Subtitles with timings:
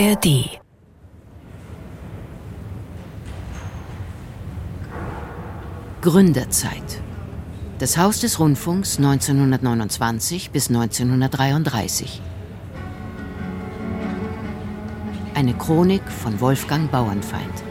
[0.00, 0.58] ARD
[6.00, 7.02] Gründerzeit.
[7.78, 12.22] Das Haus des Rundfunks 1929 bis 1933
[15.34, 17.62] Eine Chronik von Wolfgang Bauernfeind.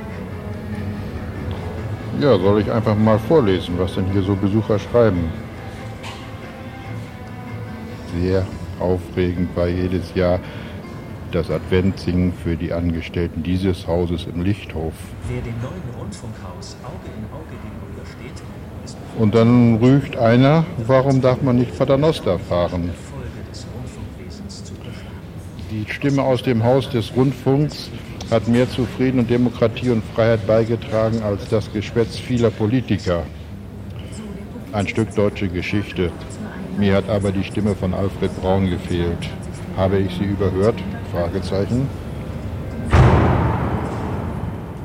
[2.21, 5.31] Ja, soll ich einfach mal vorlesen, was denn hier so Besucher schreiben?
[8.21, 8.45] Sehr
[8.79, 10.39] aufregend war jedes Jahr
[11.31, 14.93] das Adventsingen für die Angestellten dieses Hauses im Lichthof.
[15.27, 18.43] Wer dem neuen Rundfunkhaus Auge in Auge gegenübersteht,
[18.85, 22.91] ist Und dann rügt einer, warum darf man nicht Paternoster fahren?
[25.71, 27.91] Die Stimme aus dem Haus des Rundfunks
[28.31, 33.23] hat mehr zu Frieden und Demokratie und Freiheit beigetragen als das Geschwätz vieler Politiker.
[34.71, 36.11] Ein Stück deutsche Geschichte.
[36.77, 39.29] Mir hat aber die Stimme von Alfred Braun gefehlt.
[39.75, 40.75] Habe ich sie überhört?
[41.11, 41.87] Fragezeichen.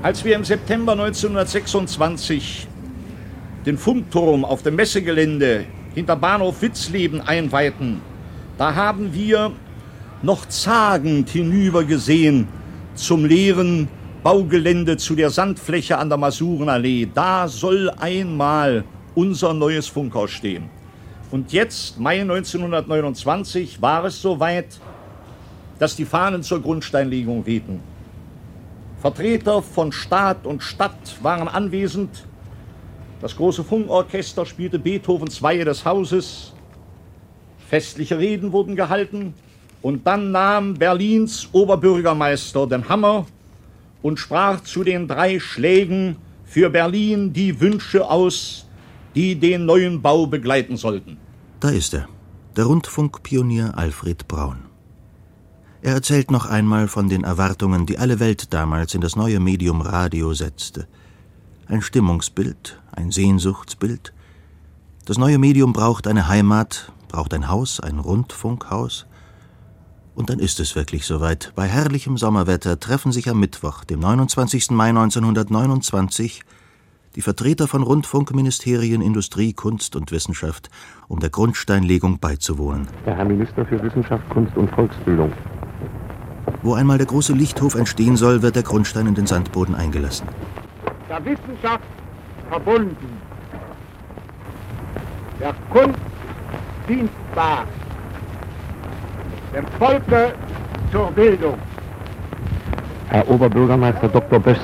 [0.02, 2.68] Als wir im September 1926
[3.64, 8.02] den Funkturm auf dem Messegelände hinter Bahnhof Witzleben einweihten,
[8.58, 9.52] da haben wir
[10.22, 12.48] noch zagend hinübergesehen
[12.94, 13.88] zum leeren
[14.22, 17.08] Baugelände zu der Sandfläche an der Masurenallee.
[17.12, 20.70] Da soll einmal unser neues Funkhaus stehen.
[21.34, 24.78] Und jetzt, Mai 1929, war es soweit,
[25.80, 27.80] dass die Fahnen zur Grundsteinlegung wehten.
[29.00, 32.24] Vertreter von Staat und Stadt waren anwesend.
[33.20, 36.52] Das große Funkorchester spielte Beethovens Weihe des Hauses.
[37.66, 39.34] Festliche Reden wurden gehalten.
[39.82, 43.26] Und dann nahm Berlins Oberbürgermeister den Hammer
[44.02, 48.68] und sprach zu den drei Schlägen für Berlin die Wünsche aus,
[49.16, 51.23] die den neuen Bau begleiten sollten.
[51.64, 52.06] Da ist er,
[52.56, 54.66] der Rundfunkpionier Alfred Braun.
[55.80, 59.80] Er erzählt noch einmal von den Erwartungen, die alle Welt damals in das neue Medium
[59.80, 60.86] Radio setzte.
[61.66, 64.12] Ein Stimmungsbild, ein Sehnsuchtsbild.
[65.06, 69.06] Das neue Medium braucht eine Heimat, braucht ein Haus, ein Rundfunkhaus.
[70.14, 71.54] Und dann ist es wirklich soweit.
[71.54, 74.70] Bei herrlichem Sommerwetter treffen sich am Mittwoch, dem 29.
[74.72, 76.42] Mai 1929,
[77.16, 80.68] die Vertreter von Rundfunkministerien Industrie, Kunst und Wissenschaft,
[81.08, 82.88] um der Grundsteinlegung beizuwohnen.
[83.06, 85.32] Der Herr Minister für Wissenschaft, Kunst und Volksbildung.
[86.62, 90.26] Wo einmal der große Lichthof entstehen soll, wird der Grundstein in den Sandboden eingelassen.
[91.08, 91.84] der Wissenschaft
[92.50, 93.20] verbunden,
[95.40, 95.98] der Kunst
[96.88, 97.64] dienstbar,
[99.54, 100.34] dem Volke
[100.90, 101.54] zur Bildung.
[103.08, 104.40] Herr Oberbürgermeister Dr.
[104.40, 104.58] Böss.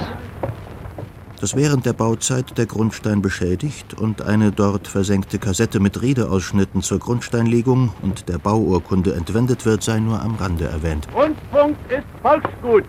[1.41, 6.99] Dass während der Bauzeit der Grundstein beschädigt und eine dort versenkte Kassette mit Redeausschnitten zur
[6.99, 11.09] Grundsteinlegung und der Bauurkunde entwendet wird, sei nur am Rande erwähnt.
[11.15, 12.84] Rundfunk ist Volksgut.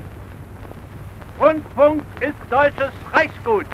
[1.39, 3.65] Rundfunk ist deutsches Reichsgut.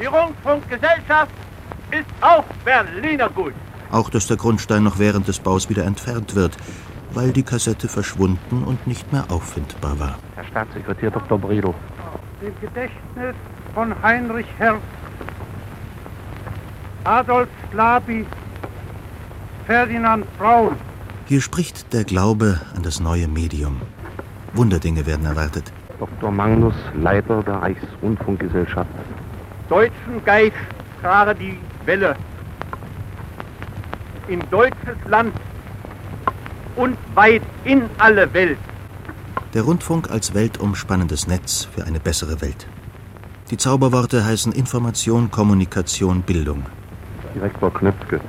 [0.00, 1.32] Die Rundfunkgesellschaft
[1.92, 3.54] ist auch Berliner Gut.
[3.92, 6.56] Auch dass der Grundstein noch während des Baus wieder entfernt wird,
[7.14, 10.18] weil die Kassette verschwunden und nicht mehr auffindbar war.
[10.34, 11.38] Herr Staatssekretär Dr.
[11.38, 11.74] Bredow.
[12.42, 13.34] Dem Gedächtnis
[13.74, 14.80] von Heinrich Herz,
[17.04, 18.26] Adolf Slaby,
[19.66, 20.76] Ferdinand Braun,
[21.26, 23.80] Hier spricht der Glaube an das neue Medium.
[24.54, 25.72] Wunderdinge werden erwartet.
[25.98, 26.30] Dr.
[26.30, 28.90] Magnus, Leiter der Reichsrundfunkgesellschaft.
[29.68, 30.56] deutschen Geist
[31.02, 32.16] trage die Welle
[34.28, 35.34] in deutsches Land
[36.76, 38.58] und weit in alle Welt.
[39.54, 42.66] Der Rundfunk als weltumspannendes Netz für eine bessere Welt.
[43.50, 46.66] Die Zauberworte heißen Information, Kommunikation, Bildung.
[47.34, 48.20] Direktor Knöpfke.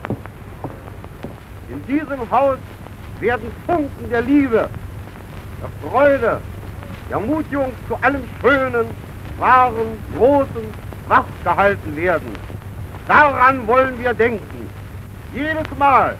[1.67, 2.57] In diesem Haus
[3.19, 4.69] werden Funken der Liebe,
[5.61, 6.39] der Freude,
[7.09, 8.85] der Ermutigung zu allem Schönen,
[9.37, 10.63] Wahren, Großen
[11.09, 12.31] wach gehalten werden.
[13.05, 14.69] Daran wollen wir denken.
[15.33, 16.15] Jedes Mal,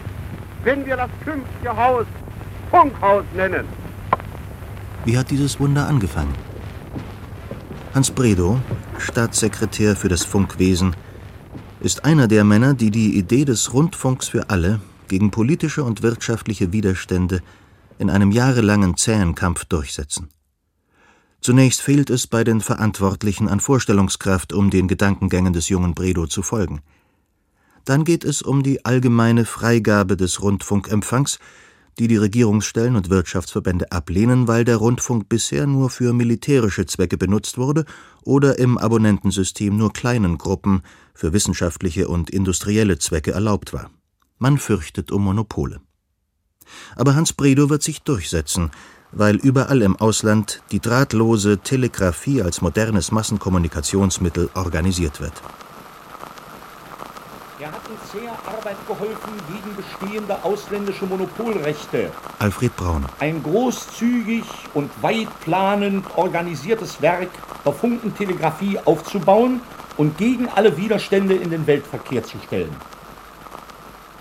[0.62, 2.04] wenn wir das künftige Haus
[2.70, 3.64] Funkhaus nennen.
[5.06, 6.49] Wie hat dieses Wunder angefangen?
[7.92, 8.60] Hans Bredow,
[8.98, 10.94] Staatssekretär für das Funkwesen,
[11.80, 16.72] ist einer der Männer, die die Idee des Rundfunks für alle gegen politische und wirtschaftliche
[16.72, 17.40] Widerstände
[17.98, 20.28] in einem jahrelangen zähen Kampf durchsetzen.
[21.40, 26.42] Zunächst fehlt es bei den Verantwortlichen an Vorstellungskraft, um den Gedankengängen des jungen Bredow zu
[26.42, 26.82] folgen.
[27.84, 31.40] Dann geht es um die allgemeine Freigabe des Rundfunkempfangs,
[32.00, 37.58] die die Regierungsstellen und Wirtschaftsverbände ablehnen, weil der Rundfunk bisher nur für militärische Zwecke benutzt
[37.58, 37.84] wurde
[38.22, 40.80] oder im Abonnentensystem nur kleinen Gruppen
[41.12, 43.90] für wissenschaftliche und industrielle Zwecke erlaubt war.
[44.38, 45.82] Man fürchtet um Monopole.
[46.96, 48.70] Aber Hans Bredow wird sich durchsetzen,
[49.12, 55.34] weil überall im Ausland die drahtlose Telegrafie als modernes Massenkommunikationsmittel organisiert wird.
[58.12, 62.10] Sehr Arbeit geholfen gegen bestehende ausländische Monopolrechte.
[62.40, 63.04] Alfred Braun.
[63.20, 64.42] Ein großzügig
[64.74, 67.28] und weit planend organisiertes Werk
[67.64, 69.60] der Funkentelegrafie aufzubauen
[69.96, 72.74] und gegen alle Widerstände in den Weltverkehr zu stellen.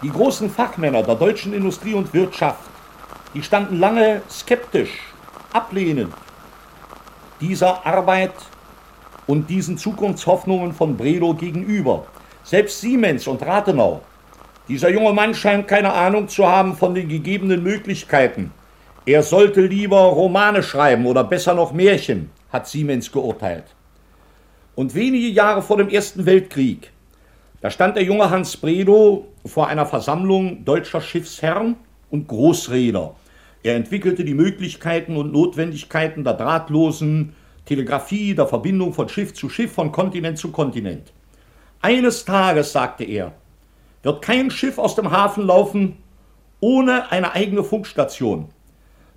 [0.04, 2.70] Die großen Fachmänner der deutschen Industrie und Wirtschaft,
[3.34, 4.92] die standen lange skeptisch,
[5.52, 6.14] ablehnend
[7.42, 8.34] dieser Arbeit
[9.26, 12.06] und diesen Zukunftshoffnungen von Bredow gegenüber.
[12.44, 14.02] Selbst Siemens und Rathenau.
[14.68, 18.52] Dieser junge Mann scheint keine Ahnung zu haben von den gegebenen Möglichkeiten.
[19.06, 23.66] Er sollte lieber Romane schreiben oder besser noch Märchen, hat Siemens geurteilt.
[24.76, 26.92] Und wenige Jahre vor dem Ersten Weltkrieg,
[27.62, 31.76] da stand der junge Hans Bredow vor einer Versammlung deutscher Schiffsherren
[32.10, 33.16] und Großräder.
[33.64, 37.34] Er entwickelte die Möglichkeiten und Notwendigkeiten der drahtlosen
[37.66, 41.12] Telegrafie, der Verbindung von Schiff zu Schiff, von Kontinent zu Kontinent.
[41.82, 43.34] Eines Tages, sagte er,
[44.04, 45.98] wird kein Schiff aus dem Hafen laufen
[46.60, 48.50] ohne eine eigene Funkstation.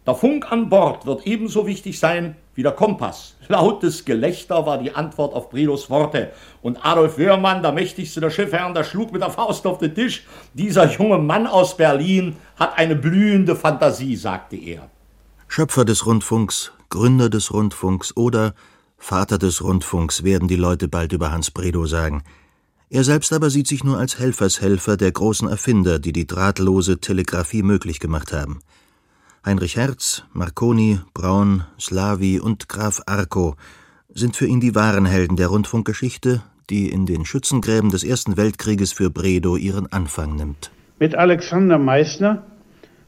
[0.07, 3.37] Der Funk an Bord wird ebenso wichtig sein wie der Kompass.
[3.49, 6.33] Lautes Gelächter war die Antwort auf Bredos Worte.
[6.61, 10.27] Und Adolf Wöhrmann, der mächtigste der Schiffherren, der schlug mit der Faust auf den Tisch.
[10.55, 14.89] Dieser junge Mann aus Berlin hat eine blühende Fantasie, sagte er.
[15.49, 18.55] Schöpfer des Rundfunks, Gründer des Rundfunks oder
[18.99, 22.23] Vater des Rundfunks werden die Leute bald über Hans Bredow sagen.
[22.95, 27.63] Er selbst aber sieht sich nur als Helfershelfer der großen Erfinder, die die drahtlose Telegrafie
[27.63, 28.59] möglich gemacht haben.
[29.47, 33.57] Heinrich Herz, Marconi, Braun, Slavi und Graf Arco
[34.13, 38.93] sind für ihn die wahren Helden der Rundfunkgeschichte, die in den Schützengräben des Ersten Weltkrieges
[38.93, 40.71] für Bredow ihren Anfang nimmt.
[40.99, 42.43] Mit Alexander Meissner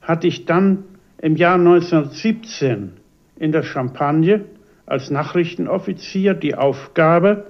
[0.01, 0.85] hatte ich dann
[1.19, 2.93] im Jahr 1917
[3.37, 4.47] in der Champagne
[4.87, 7.49] als Nachrichtenoffizier die Aufgabe,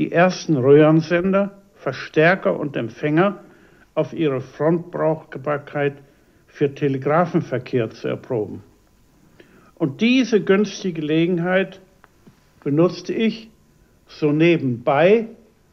[0.00, 3.40] die ersten Röhrensender Verstärker und Empfänger
[3.94, 5.94] auf ihre Frontbrauchbarkeit
[6.46, 8.62] für Telegrafenverkehr zu erproben.
[9.74, 11.80] Und diese günstige Gelegenheit
[12.64, 13.50] benutzte ich,
[14.06, 15.28] so nebenbei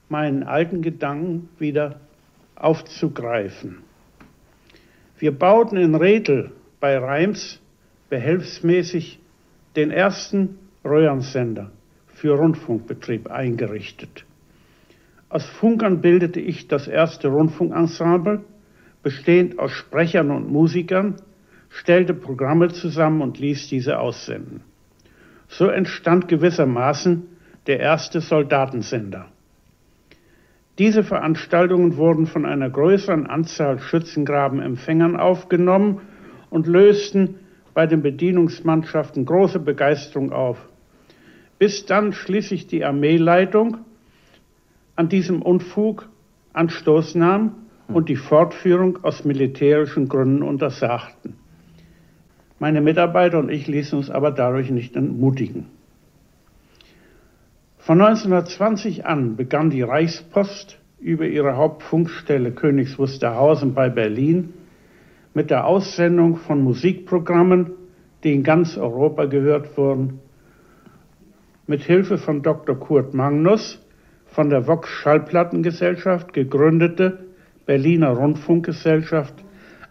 [0.09, 2.01] meinen alten Gedanken wieder
[2.55, 3.79] aufzugreifen.
[5.17, 7.59] Wir bauten in Redl bei Reims
[8.09, 9.19] behelfsmäßig
[9.75, 11.71] den ersten Röhrensender
[12.07, 14.25] für Rundfunkbetrieb eingerichtet.
[15.35, 18.45] Aus Funkern bildete ich das erste Rundfunkensemble,
[19.03, 21.15] bestehend aus Sprechern und Musikern,
[21.67, 24.61] stellte Programme zusammen und ließ diese aussenden.
[25.49, 27.23] So entstand gewissermaßen
[27.67, 29.25] der erste Soldatensender.
[30.79, 35.99] Diese Veranstaltungen wurden von einer größeren Anzahl Schützengrabenempfängern aufgenommen
[36.49, 37.39] und lösten
[37.73, 40.65] bei den Bedienungsmannschaften große Begeisterung auf.
[41.59, 43.79] Bis dann schließlich die Armeeleitung
[44.95, 46.09] an diesem Unfug
[46.53, 47.56] Anstoß nahm
[47.88, 51.36] und die Fortführung aus militärischen Gründen untersagten.
[52.59, 55.68] Meine Mitarbeiter und ich ließen uns aber dadurch nicht entmutigen.
[57.77, 64.53] Von 1920 an begann die Reichspost über ihre Hauptfunkstelle Königs Wusterhausen bei Berlin
[65.36, 67.71] mit der Aussendung von Musikprogrammen,
[68.24, 70.22] die in ganz Europa gehört wurden.
[71.67, 72.79] Mit Hilfe von Dr.
[72.79, 73.85] Kurt Magnus
[74.36, 77.20] von der Vox Schallplattengesellschaft gegründete
[77.65, 79.34] Berliner Rundfunkgesellschaft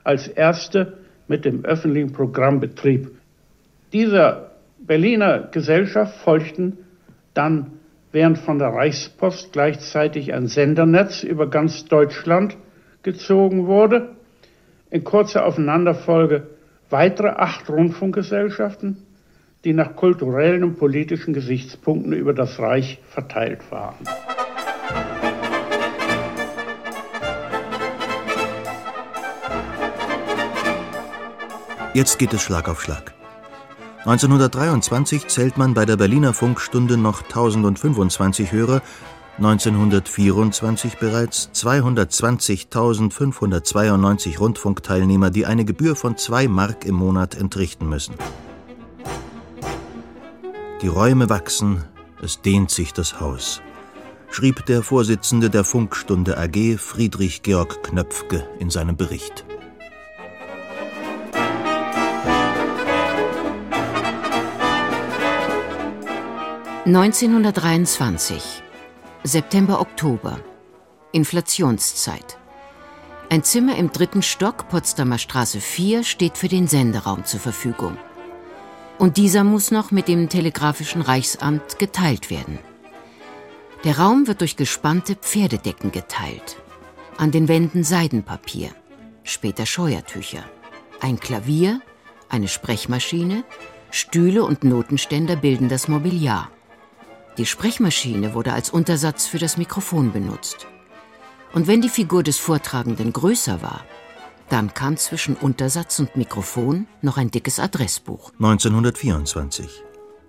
[0.05, 0.99] als erste
[1.29, 3.11] mit dem öffentlichen Programmbetrieb.
[3.95, 6.77] Dieser Berliner Gesellschaft folgten
[7.33, 7.73] dann,
[8.13, 12.59] während von der Reichspost gleichzeitig ein Sendernetz über ganz Deutschland
[13.03, 14.11] gezogen wurde,
[14.91, 16.49] in kurzer Aufeinanderfolge
[16.91, 18.99] weitere acht Rundfunkgesellschaften,
[19.65, 24.05] die nach kulturellen und politischen Gesichtspunkten über das Reich verteilt waren.
[31.95, 33.15] Jetzt geht es Schlag auf Schlag.
[33.99, 38.83] 1923 zählt man bei der Berliner Funkstunde noch 1025 Hörer,
[39.37, 48.17] 1924 bereits 220.592 Rundfunkteilnehmer, die eine Gebühr von 2 Mark im Monat entrichten müssen.
[50.83, 51.85] Die Räume wachsen,
[52.21, 53.63] es dehnt sich das Haus,
[54.31, 59.45] schrieb der Vorsitzende der Funkstunde AG Friedrich Georg Knöpfke in seinem Bericht.
[66.87, 68.63] (1923)
[69.23, 70.39] September Oktober
[71.13, 72.37] Inflationszeit
[73.31, 77.97] ein Zimmer im dritten Stock Potsdamer Straße 4 steht für den Senderaum zur Verfügung.
[78.99, 82.59] Und dieser muss noch mit dem Telegrafischen Reichsamt geteilt werden.
[83.85, 86.59] Der Raum wird durch gespannte Pferdedecken geteilt.
[87.17, 88.71] An den Wänden Seidenpapier,
[89.23, 90.45] später Scheuertücher,
[91.01, 91.81] ein Klavier,
[92.29, 93.43] eine Sprechmaschine,
[93.91, 96.51] Stühle und Notenständer bilden das Mobiliar.
[97.37, 100.69] Die Sprechmaschine wurde als Untersatz für das Mikrofon benutzt.
[101.53, 103.85] Und wenn die Figur des Vortragenden größer war,
[104.51, 108.31] dann kam zwischen Untersatz und Mikrofon noch ein dickes Adressbuch.
[108.35, 109.83] 1924.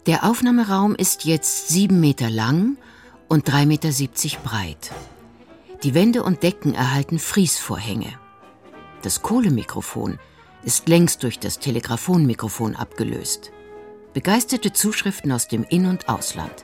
[0.08, 2.78] Der Aufnahmeraum ist jetzt sieben Meter lang
[3.28, 4.92] und 3,70 Meter breit.
[5.84, 8.14] Die Wände und Decken erhalten Friesvorhänge.
[9.04, 10.18] Das Kohlemikrofon
[10.64, 13.52] ist längst durch das Telegraphonmikrofon abgelöst.
[14.16, 16.64] Begeisterte Zuschriften aus dem In- und Ausland.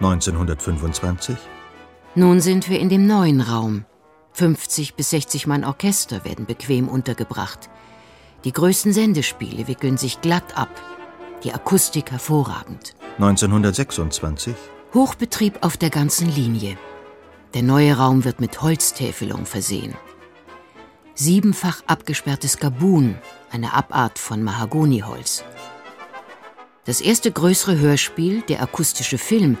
[0.00, 1.36] (1925)
[2.16, 3.84] Nun sind wir in dem neuen Raum.
[4.32, 7.70] 50 bis 60 Mann Orchester werden bequem untergebracht.
[8.42, 10.70] Die größten Sendespiele wickeln sich glatt ab.
[11.44, 12.96] Die Akustik hervorragend.
[13.18, 14.56] 1926
[14.94, 16.76] Hochbetrieb auf der ganzen Linie.
[17.54, 19.94] Der neue Raum wird mit Holztäfelung versehen.
[21.20, 23.18] Siebenfach abgesperrtes Gabun,
[23.50, 25.42] eine Abart von Mahagoniholz.
[26.84, 29.58] Das erste größere Hörspiel, der akustische Film,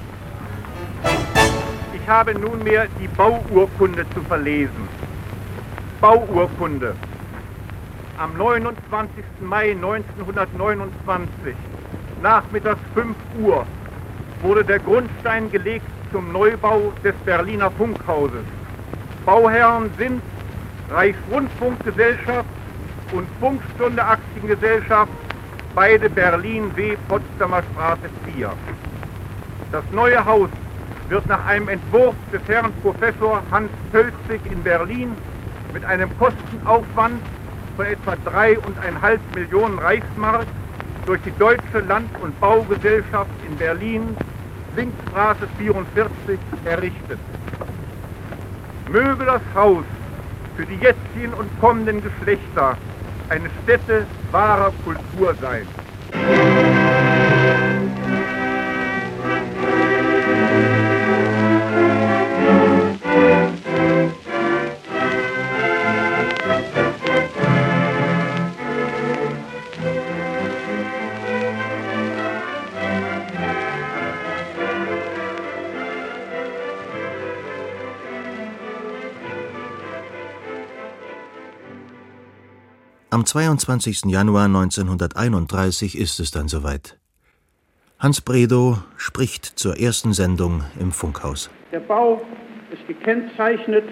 [1.94, 4.88] Ich habe nunmehr die Bauurkunde zu verlesen.
[6.00, 6.96] Bauurkunde.
[8.18, 9.26] Am 29.
[9.42, 11.54] Mai 1929,
[12.22, 13.66] nachmittags 5 Uhr,
[14.42, 18.46] wurde der Grundstein gelegt zum Neubau des Berliner Funkhauses.
[19.26, 20.22] Bauherren sind
[20.90, 22.48] Reichsrundfunkgesellschaft
[23.12, 25.12] und Funkstunde Aktiengesellschaft,
[25.76, 26.96] beide Berlin W.
[27.08, 28.52] Potsdamer Straße 4.
[29.72, 30.50] Das neue Haus
[31.10, 35.16] wird nach einem Entwurf des Herrn Professor Hans Pölzig in Berlin
[35.74, 37.22] mit einem Kostenaufwand
[37.76, 40.46] von etwa 3,5 Millionen Reichsmark
[41.08, 44.18] durch die Deutsche Land- und Baugesellschaft in Berlin,
[44.76, 47.20] Linkstraße 44, errichtet.
[48.90, 49.86] Möge das Haus
[50.58, 52.78] für die jetzigen und kommenden Geschlechter
[53.30, 55.66] eine Stätte wahrer Kultur sein.
[83.18, 84.12] Am 22.
[84.12, 87.00] Januar 1931 ist es dann soweit.
[87.98, 91.50] Hans Bredow spricht zur ersten Sendung im Funkhaus.
[91.72, 92.22] Der Bau
[92.72, 93.86] ist gekennzeichnet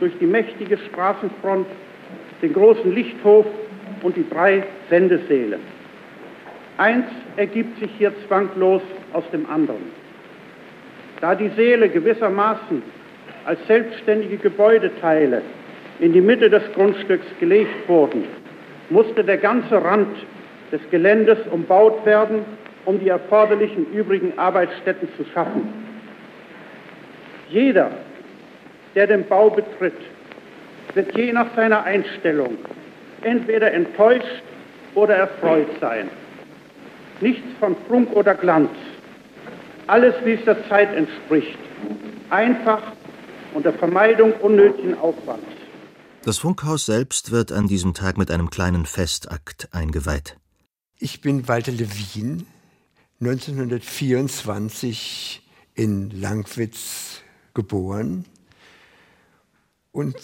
[0.00, 1.66] durch die mächtige Straßenfront,
[2.40, 3.44] den großen Lichthof
[4.02, 5.58] und die drei Sendesäle.
[6.78, 7.04] Eins
[7.36, 8.80] ergibt sich hier zwanglos
[9.12, 9.82] aus dem anderen.
[11.20, 12.82] Da die Säle gewissermaßen
[13.44, 15.42] als selbstständige Gebäudeteile
[16.00, 18.24] in die Mitte des Grundstücks gelegt wurden,
[18.92, 20.16] musste der ganze Rand
[20.70, 22.44] des Geländes umbaut werden,
[22.84, 25.68] um die erforderlichen übrigen Arbeitsstätten zu schaffen.
[27.48, 27.90] Jeder,
[28.94, 30.00] der den Bau betritt,
[30.94, 32.58] wird je nach seiner Einstellung
[33.22, 34.42] entweder enttäuscht
[34.94, 36.08] oder erfreut sein.
[37.20, 38.70] Nichts von Prunk oder Glanz.
[39.86, 41.58] Alles, wie es der Zeit entspricht.
[42.30, 42.82] Einfach
[43.54, 45.61] unter Vermeidung unnötigen Aufwands.
[46.24, 50.36] Das Funkhaus selbst wird an diesem Tag mit einem kleinen Festakt eingeweiht.
[50.98, 52.46] Ich bin Walter Lewin,
[53.18, 55.42] 1924
[55.74, 57.22] in Langwitz
[57.54, 58.24] geboren
[59.90, 60.14] und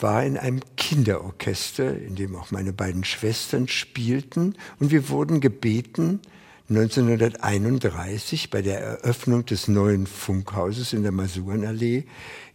[0.00, 4.56] war in einem Kinderorchester, in dem auch meine beiden Schwestern spielten.
[4.80, 6.18] Und wir wurden gebeten,
[6.68, 12.06] 1931 bei der Eröffnung des neuen Funkhauses in der Masurenallee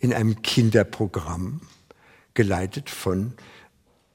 [0.02, 1.62] in einem Kinderprogramm,
[2.34, 3.34] geleitet von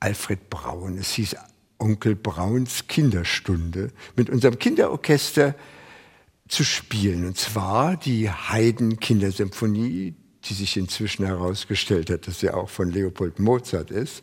[0.01, 0.99] Alfred Braun.
[0.99, 1.37] Es hieß
[1.79, 5.55] Onkel Brauns Kinderstunde, mit unserem Kinderorchester
[6.49, 7.27] zu spielen.
[7.27, 13.39] Und zwar die Haydn Kindersymphonie, die sich inzwischen herausgestellt hat, dass sie auch von Leopold
[13.39, 14.23] Mozart ist.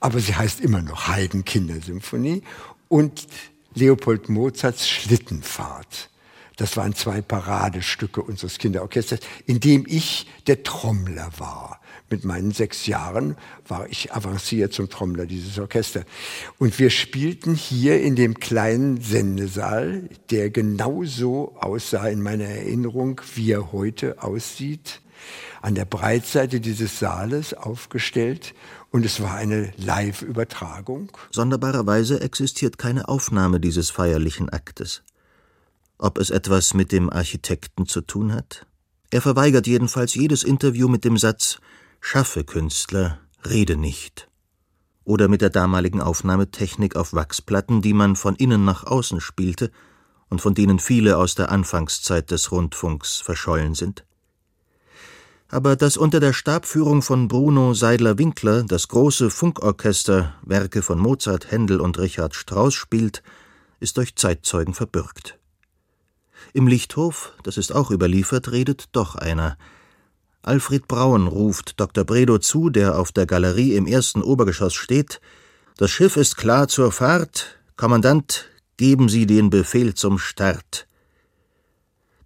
[0.00, 2.42] Aber sie heißt immer noch Haydn Kindersymphonie
[2.88, 3.26] und
[3.74, 6.10] Leopold Mozarts Schlittenfahrt.
[6.58, 11.80] Das waren zwei Paradestücke unseres Kinderorchesters, in dem ich der Trommler war.
[12.10, 13.36] Mit meinen sechs Jahren
[13.66, 16.02] war ich avanciert zum Trommler dieses Orchester.
[16.58, 23.52] Und wir spielten hier in dem kleinen Sendesaal, der genauso aussah in meiner Erinnerung, wie
[23.52, 25.00] er heute aussieht
[25.60, 28.54] an der Breitseite dieses Saales aufgestellt
[28.90, 31.10] und es war eine Live-Übertragung.
[31.32, 35.02] Sonderbarerweise existiert keine Aufnahme dieses feierlichen Aktes.
[35.98, 38.66] Ob es etwas mit dem Architekten zu tun hat?
[39.10, 41.58] Er verweigert jedenfalls jedes Interview mit dem Satz
[42.00, 44.28] Schaffe, Künstler, rede nicht.
[45.04, 49.70] Oder mit der damaligen Aufnahmetechnik auf Wachsplatten, die man von innen nach außen spielte
[50.28, 54.04] und von denen viele aus der Anfangszeit des Rundfunks verschollen sind
[55.48, 61.80] aber dass unter der Stabführung von Bruno Seidler-Winkler das große Funkorchester Werke von Mozart, Händel
[61.80, 63.22] und Richard Strauss spielt,
[63.80, 65.38] ist durch Zeitzeugen verbürgt.
[66.52, 69.56] Im Lichthof, das ist auch überliefert, redet doch einer.
[70.42, 72.04] Alfred Braun ruft Dr.
[72.04, 75.20] Bredow zu, der auf der Galerie im ersten Obergeschoss steht:
[75.76, 77.58] Das Schiff ist klar zur Fahrt.
[77.76, 80.86] Kommandant, geben Sie den Befehl zum Start.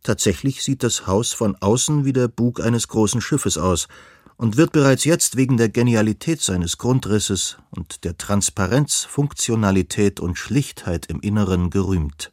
[0.02, 3.88] Tatsächlich sieht das Haus von außen wie der Bug eines großen Schiffes aus
[4.36, 11.06] und wird bereits jetzt wegen der Genialität seines Grundrisses und der Transparenz, Funktionalität und Schlichtheit
[11.06, 12.31] im Inneren gerühmt.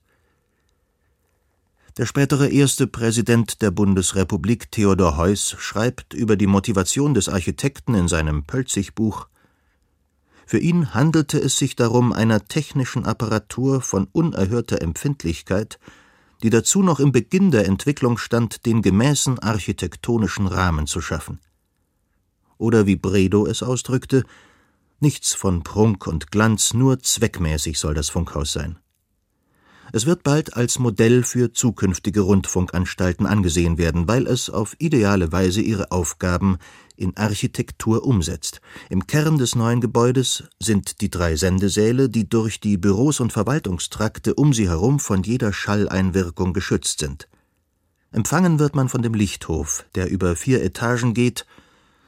[2.00, 8.08] Der spätere erste Präsident der Bundesrepublik Theodor Heuss schreibt über die Motivation des Architekten in
[8.08, 9.28] seinem Pölzig-Buch
[10.46, 15.78] Für ihn handelte es sich darum, einer technischen Apparatur von unerhörter Empfindlichkeit
[16.42, 21.42] die dazu noch im Beginn der Entwicklung stand, den gemäßen architektonischen Rahmen zu schaffen.
[22.58, 24.24] Oder wie Bredow es ausdrückte,
[25.02, 28.80] nichts von Prunk und Glanz, nur zweckmäßig soll das Funkhaus sein.
[29.92, 35.62] Es wird bald als Modell für zukünftige Rundfunkanstalten angesehen werden, weil es auf ideale Weise
[35.62, 36.58] ihre Aufgaben
[36.96, 38.62] in Architektur umsetzt.
[38.90, 44.36] Im Kern des neuen Gebäudes sind die drei Sendesäle, die durch die Büros und Verwaltungstrakte
[44.36, 47.28] um sie herum von jeder Schalleinwirkung geschützt sind.
[48.12, 51.46] Empfangen wird man von dem Lichthof, der über vier Etagen geht,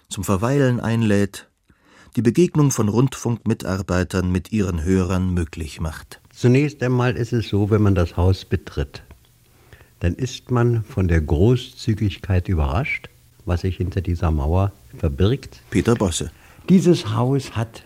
[0.09, 1.47] zum Verweilen einlädt,
[2.15, 6.21] die Begegnung von Rundfunkmitarbeitern mit ihren Hörern möglich macht.
[6.33, 9.03] Zunächst einmal ist es so, wenn man das Haus betritt,
[9.99, 13.09] dann ist man von der Großzügigkeit überrascht,
[13.45, 15.61] was sich hinter dieser Mauer verbirgt.
[15.69, 16.31] Peter Bosse.
[16.69, 17.83] Dieses Haus hat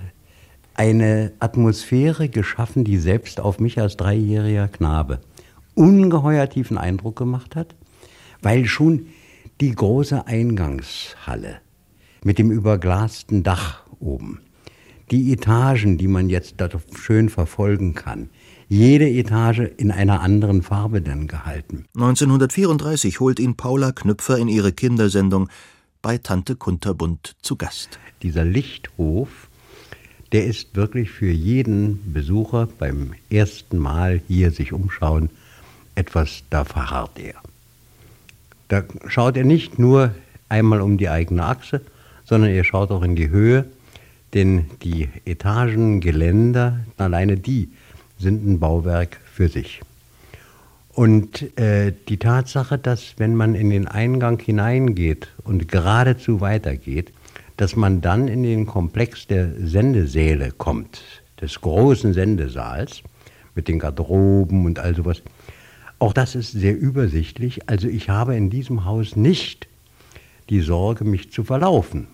[0.76, 5.20] eine Atmosphäre geschaffen, die selbst auf mich als dreijähriger Knabe
[5.76, 7.76] ungeheuer tiefen Eindruck gemacht hat,
[8.42, 9.08] weil schon
[9.62, 11.58] die große Eingangshalle
[12.24, 14.40] mit dem überglasten Dach oben,
[15.12, 18.30] die Etagen, die man jetzt da schön verfolgen kann,
[18.68, 21.86] jede Etage in einer anderen Farbe dann gehalten.
[21.96, 25.50] 1934 holt ihn Paula Knüpfer in ihre Kindersendung
[26.02, 28.00] bei Tante Kunterbund zu Gast.
[28.24, 29.50] Dieser Lichthof,
[30.32, 35.30] der ist wirklich für jeden Besucher beim ersten Mal hier sich umschauen
[35.96, 37.36] etwas, da verharrt er.
[38.68, 40.14] Da schaut er nicht nur
[40.50, 41.82] einmal um die eigene Achse,
[42.26, 43.66] sondern er schaut auch in die Höhe,
[44.36, 47.70] denn die Etagen, Geländer, alleine die
[48.20, 49.82] sind ein Bauwerk für sich.
[50.94, 57.12] Und äh, die Tatsache, dass wenn man in den Eingang hineingeht und geradezu weitergeht,
[57.58, 61.02] dass man dann in den Komplex der Sendesäle kommt,
[61.42, 63.02] des großen Sendesaals
[63.56, 65.22] mit den Garderoben und all sowas.
[66.00, 67.70] Auch das ist sehr übersichtlich.
[67.70, 69.68] Also ich habe in diesem Haus nicht
[70.50, 72.08] die Sorge, mich zu verlaufen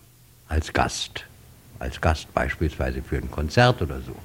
[0.47, 1.25] als Gast.
[1.81, 4.15] Als Gast beispielsweise für ein Konzert oder so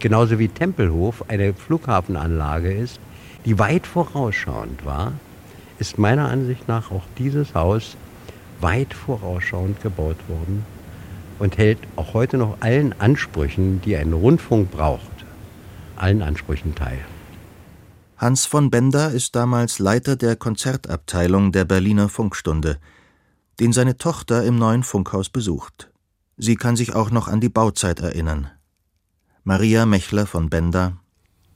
[0.00, 2.98] genauso wie Tempelhof eine Flughafenanlage ist,
[3.44, 5.12] die weit vorausschauend war,
[5.78, 7.96] ist meiner Ansicht nach auch dieses Haus
[8.60, 10.64] weit vorausschauend gebaut worden
[11.38, 15.24] und hält auch heute noch allen Ansprüchen, die ein Rundfunk braucht,
[15.96, 16.98] allen Ansprüchen teil.
[18.18, 22.76] Hans von Bender ist damals Leiter der Konzertabteilung der Berliner Funkstunde,
[23.60, 25.89] den seine Tochter im neuen Funkhaus besucht.
[26.42, 28.50] Sie kann sich auch noch an die Bauzeit erinnern.
[29.44, 30.96] Maria Mechler von Bender.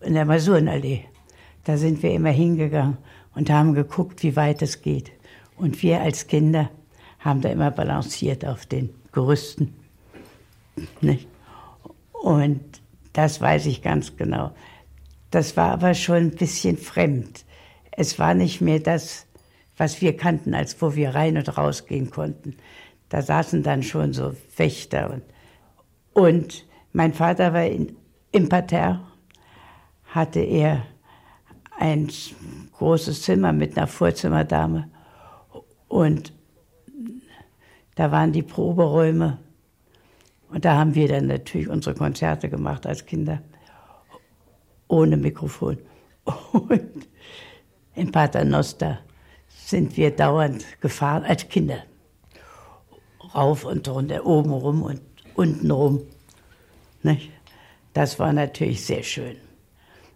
[0.01, 1.07] In der Masurenallee.
[1.64, 2.99] Da sind wir immer hingegangen
[3.35, 5.11] und haben geguckt, wie weit es geht.
[5.57, 6.68] Und wir als Kinder
[7.18, 9.75] haben da immer balanciert auf den Gerüsten.
[12.23, 12.61] Und
[13.14, 14.55] das weiß ich ganz genau.
[15.31, 17.47] Das war aber schon ein bisschen fremd.
[17.90, 19.25] Es war nicht mehr das,
[19.79, 22.57] was wir kannten, als wo wir rein und rausgehen konnten.
[23.14, 25.09] Da saßen dann schon so Wächter.
[25.09, 25.22] Und,
[26.14, 27.94] und mein Vater war in,
[28.33, 29.07] im Parterre,
[30.07, 30.83] hatte er
[31.79, 32.11] ein
[32.72, 34.90] großes Zimmer mit einer Vorzimmerdame.
[35.87, 36.33] Und
[37.94, 39.38] da waren die Proberäume.
[40.48, 43.42] Und da haben wir dann natürlich unsere Konzerte gemacht als Kinder.
[44.88, 45.79] Ohne Mikrofon.
[46.50, 47.07] Und
[47.94, 48.98] in Paternoster
[49.46, 51.85] sind wir dauernd gefahren als Kinder.
[53.35, 55.01] Rauf und runter, oben rum und
[55.35, 56.03] unten rum.
[57.03, 57.31] Nicht?
[57.92, 59.37] Das war natürlich sehr schön.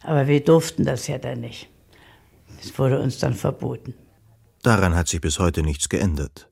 [0.03, 1.69] Aber wir durften das ja dann nicht.
[2.61, 3.95] Es wurde uns dann verboten.
[4.63, 6.49] Daran hat sich bis heute nichts geändert.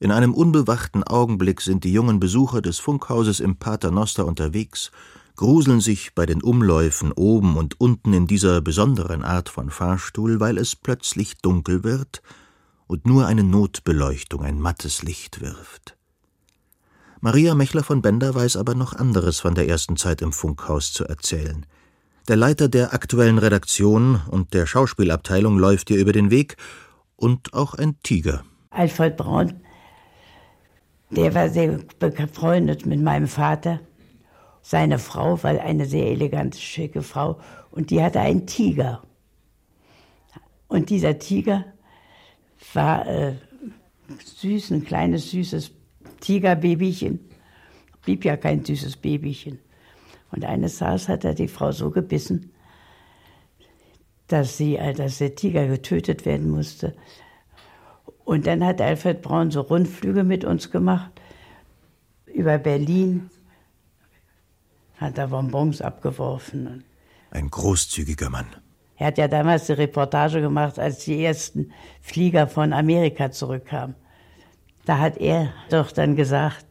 [0.00, 4.92] In einem unbewachten Augenblick sind die jungen Besucher des Funkhauses im Paternoster unterwegs,
[5.34, 10.58] gruseln sich bei den Umläufen oben und unten in dieser besonderen Art von Fahrstuhl, weil
[10.58, 12.22] es plötzlich dunkel wird
[12.88, 15.96] und nur eine Notbeleuchtung ein mattes Licht wirft.
[17.20, 21.04] Maria Mechler von Bender weiß aber noch anderes von der ersten Zeit im Funkhaus zu
[21.04, 21.66] erzählen.
[22.26, 26.56] Der Leiter der aktuellen Redaktion und der Schauspielabteilung läuft ihr über den Weg
[27.16, 28.44] und auch ein Tiger.
[28.70, 29.60] Alfred Braun,
[31.10, 33.80] der war sehr befreundet mit meinem Vater.
[34.62, 39.02] Seine Frau war eine sehr elegante, schicke Frau und die hatte einen Tiger.
[40.68, 41.64] Und dieser Tiger
[42.74, 43.34] war äh,
[44.24, 45.70] süß, ein kleines, süßes
[46.20, 47.20] Tigerbabychen.
[48.02, 49.58] Blieb ja kein süßes Babychen.
[50.30, 52.52] Und eines Tages hat er die Frau so gebissen,
[54.26, 56.94] dass, sie, äh, dass der Tiger getötet werden musste.
[58.24, 61.10] Und dann hat Alfred Braun so Rundflüge mit uns gemacht
[62.26, 63.30] über Berlin,
[64.96, 66.84] hat er Bonbons abgeworfen.
[67.30, 68.46] Ein großzügiger Mann.
[68.98, 73.94] Er hat ja damals die Reportage gemacht, als die ersten Flieger von Amerika zurückkamen.
[74.84, 76.66] Da hat er doch dann gesagt,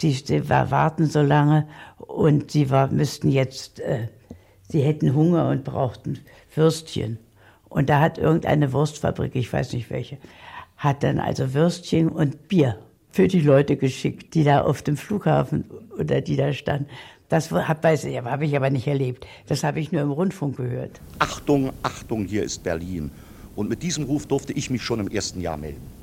[0.00, 4.08] die, die warten so lange und sie müssten jetzt, äh,
[4.68, 6.20] sie hätten Hunger und brauchten
[6.54, 7.18] Würstchen.
[7.68, 10.18] Und da hat irgendeine Wurstfabrik, ich weiß nicht welche,
[10.76, 12.78] hat dann also Würstchen und Bier
[13.10, 15.64] für die Leute geschickt, die da auf dem Flughafen
[15.98, 16.86] oder die da standen.
[17.28, 19.26] Das habe hab ich aber nicht erlebt.
[19.48, 21.00] Das habe ich nur im Rundfunk gehört.
[21.18, 23.10] Achtung, Achtung, hier ist Berlin.
[23.54, 25.98] Und mit diesem Ruf durfte ich mich schon im ersten Jahr melden.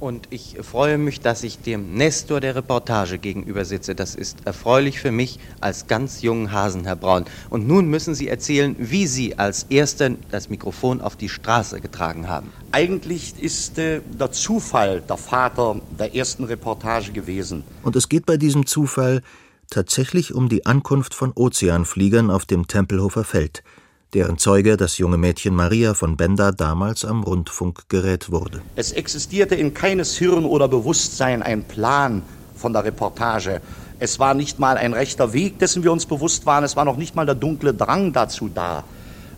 [0.00, 3.96] Und ich freue mich, dass ich dem Nestor der Reportage gegenüber sitze.
[3.96, 7.24] Das ist erfreulich für mich als ganz jungen Hasen, Herr Braun.
[7.50, 12.28] Und nun müssen Sie erzählen, wie Sie als Erster das Mikrofon auf die Straße getragen
[12.28, 12.52] haben.
[12.70, 17.64] Eigentlich ist äh, der Zufall der Vater der ersten Reportage gewesen.
[17.82, 19.22] Und es geht bei diesem Zufall
[19.70, 23.62] tatsächlich um die Ankunft von Ozeanfliegern auf dem Tempelhofer Feld–
[24.14, 28.62] deren Zeuge das junge Mädchen Maria von Benda damals am Rundfunkgerät wurde.
[28.74, 32.22] Es existierte in keines Hirn oder Bewusstsein ein Plan
[32.56, 33.60] von der Reportage.
[33.98, 36.64] Es war nicht mal ein rechter Weg, dessen wir uns bewusst waren.
[36.64, 38.84] Es war noch nicht mal der dunkle Drang dazu da.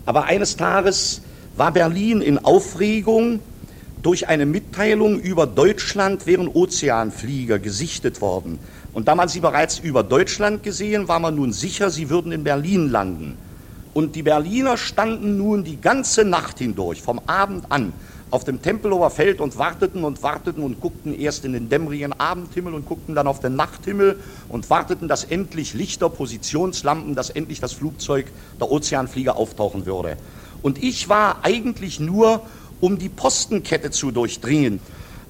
[0.05, 1.21] Aber eines Tages
[1.57, 3.39] war Berlin in Aufregung
[4.01, 8.57] durch eine Mitteilung über Deutschland wären Ozeanflieger gesichtet worden.
[8.93, 12.43] Und da man sie bereits über Deutschland gesehen, war man nun sicher, sie würden in
[12.43, 13.37] Berlin landen.
[13.93, 17.93] Und die Berliner standen nun die ganze Nacht hindurch, vom Abend an,
[18.31, 22.73] auf dem Tempelhofer Feld und warteten und warteten und guckten erst in den dämmerigen Abendhimmel
[22.73, 27.73] und guckten dann auf den Nachthimmel und warteten, dass endlich Lichter, Positionslampen, dass endlich das
[27.73, 28.27] Flugzeug,
[28.59, 30.17] der Ozeanflieger auftauchen würde.
[30.61, 32.41] Und ich war eigentlich nur,
[32.79, 34.79] um die Postenkette zu durchdringen.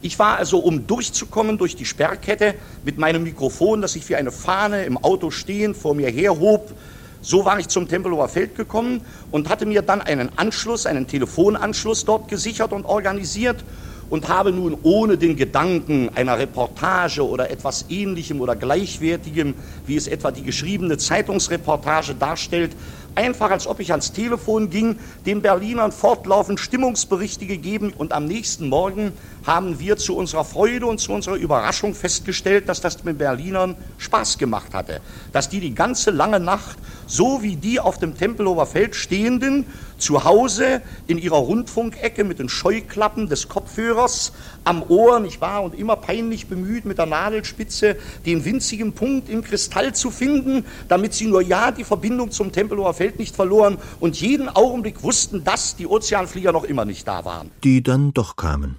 [0.03, 4.31] Ich war also, um durchzukommen durch die Sperrkette mit meinem Mikrofon, das ich wie eine
[4.31, 6.73] Fahne im Auto stehend vor mir herhob,
[7.21, 12.03] so war ich zum Tempelhofer Feld gekommen und hatte mir dann einen Anschluss, einen Telefonanschluss
[12.03, 13.63] dort gesichert und organisiert
[14.09, 19.53] und habe nun ohne den Gedanken einer Reportage oder etwas Ähnlichem oder Gleichwertigem,
[19.85, 22.75] wie es etwa die geschriebene Zeitungsreportage darstellt,
[23.15, 28.69] einfach als ob ich ans Telefon ging, den Berlinern fortlaufend Stimmungsberichte gegeben und am nächsten
[28.69, 29.13] Morgen
[29.45, 34.37] haben wir zu unserer Freude und zu unserer Überraschung festgestellt, dass das den Berlinern Spaß
[34.37, 35.01] gemacht hatte,
[35.33, 39.65] dass die die ganze lange Nacht, so wie die auf dem Tempelhofer Feld stehenden,
[40.01, 44.33] zu Hause in ihrer Rundfunkecke mit den Scheuklappen des Kopfhörers
[44.63, 49.43] am Ohr, nicht wahr, und immer peinlich bemüht, mit der Nadelspitze den winzigen Punkt im
[49.43, 54.19] Kristall zu finden, damit sie nur ja die Verbindung zum Tempelhofer Feld nicht verloren und
[54.19, 57.51] jeden Augenblick wussten, dass die Ozeanflieger noch immer nicht da waren.
[57.63, 58.77] Die dann doch kamen.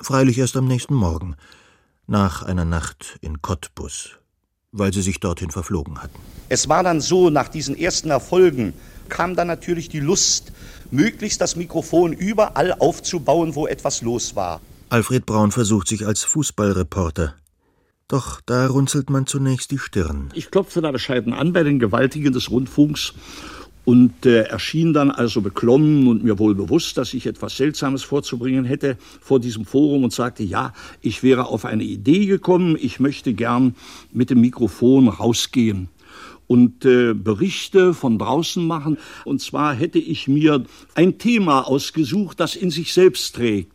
[0.00, 1.36] Freilich erst am nächsten Morgen,
[2.06, 4.18] nach einer Nacht in Cottbus,
[4.72, 6.18] weil sie sich dorthin verflogen hatten.
[6.48, 8.72] Es war dann so, nach diesen ersten Erfolgen
[9.10, 10.52] kam dann natürlich die Lust,
[10.90, 14.60] möglichst das Mikrofon überall aufzubauen, wo etwas los war.
[14.88, 17.34] Alfred Braun versucht sich als Fußballreporter.
[18.08, 20.30] Doch da runzelt man zunächst die Stirn.
[20.34, 23.12] Ich klopfte da bescheiden an bei den Gewaltigen des Rundfunks
[23.84, 28.64] und äh, erschien dann also beklommen und mir wohl bewusst, dass ich etwas Seltsames vorzubringen
[28.64, 33.32] hätte vor diesem Forum und sagte, ja, ich wäre auf eine Idee gekommen, ich möchte
[33.32, 33.76] gern
[34.12, 35.88] mit dem Mikrofon rausgehen
[36.50, 38.98] und äh, Berichte von draußen machen.
[39.24, 40.64] Und zwar hätte ich mir
[40.96, 43.70] ein Thema ausgesucht, das in sich selbst trägt.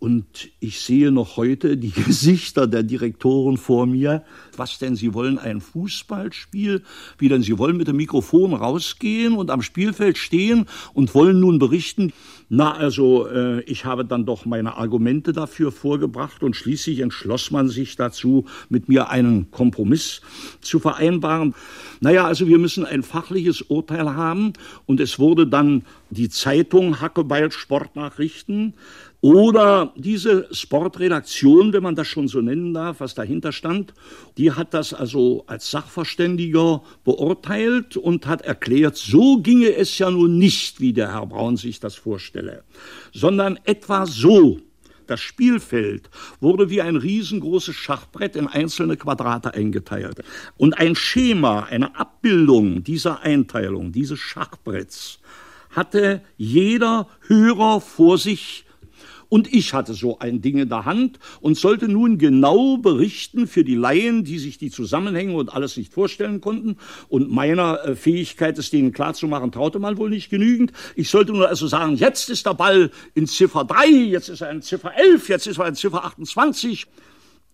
[0.00, 4.24] Und ich sehe noch heute die Gesichter der Direktoren vor mir.
[4.56, 6.82] Was denn, sie wollen ein Fußballspiel?
[7.18, 11.60] Wie denn, sie wollen mit dem Mikrofon rausgehen und am Spielfeld stehen und wollen nun
[11.60, 12.12] berichten.
[12.52, 17.68] Na, also, äh, ich habe dann doch meine Argumente dafür vorgebracht und schließlich entschloss man
[17.68, 20.20] sich dazu, mit mir einen Kompromiss
[20.60, 21.54] zu vereinbaren.
[22.00, 24.54] Naja, also wir müssen ein fachliches Urteil haben
[24.86, 28.74] und es wurde dann die Zeitung Hackebeil Sportnachrichten
[29.20, 33.92] oder diese Sportredaktion, wenn man das schon so nennen darf, was dahinter stand,
[34.38, 40.38] die hat das also als Sachverständiger beurteilt und hat erklärt, so ginge es ja nun
[40.38, 42.64] nicht, wie der Herr Braun sich das vorstelle,
[43.12, 44.58] sondern etwa so.
[45.06, 50.22] Das Spielfeld wurde wie ein riesengroßes Schachbrett in einzelne Quadrate eingeteilt.
[50.56, 55.18] Und ein Schema, eine Abbildung dieser Einteilung, dieses Schachbretts,
[55.70, 58.66] hatte jeder Hörer vor sich
[59.30, 63.64] und ich hatte so ein Ding in der Hand und sollte nun genau berichten für
[63.64, 66.76] die Laien, die sich die Zusammenhänge und alles nicht vorstellen konnten.
[67.08, 70.72] Und meiner äh, Fähigkeit, es denen klarzumachen, traute man wohl nicht genügend.
[70.96, 74.50] Ich sollte nur also sagen, jetzt ist der Ball in Ziffer 3, jetzt ist er
[74.50, 76.86] in Ziffer 11, jetzt ist er in Ziffer 28.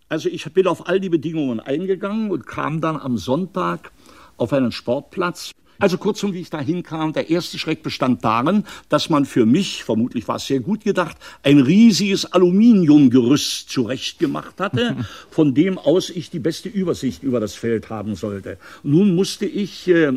[0.09, 3.93] Also ich bin auf all die Bedingungen eingegangen und kam dann am Sonntag
[4.39, 5.53] auf einen Sportplatz.
[5.79, 9.85] Also kurzum, wie ich da hinkam, der erste Schreck bestand darin, dass man für mich,
[9.85, 14.97] vermutlich war es sehr gut gedacht, ein riesiges Aluminiumgerüst zurechtgemacht hatte,
[15.31, 18.59] von dem aus ich die beste Übersicht über das Feld haben sollte.
[18.83, 20.13] Nun musste ich äh,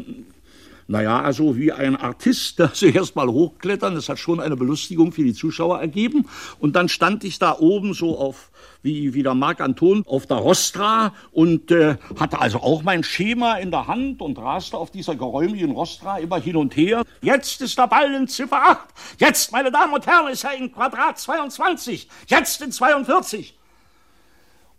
[0.89, 5.23] naja, also wie ein Artist, also erst mal hochklettern, das hat schon eine Belustigung für
[5.23, 6.27] die Zuschauer ergeben.
[6.59, 8.49] Und dann stand ich da oben so auf,
[8.81, 13.57] wie, wie der Marc Anton, auf der Rostra und äh, hatte also auch mein Schema
[13.57, 17.03] in der Hand und raste auf dieser geräumigen Rostra immer hin und her.
[17.21, 18.87] Jetzt ist der Ball in Ziffer 8.
[19.19, 22.09] Jetzt, meine Damen und Herren, ist er in Quadrat 22.
[22.27, 23.58] Jetzt in 42.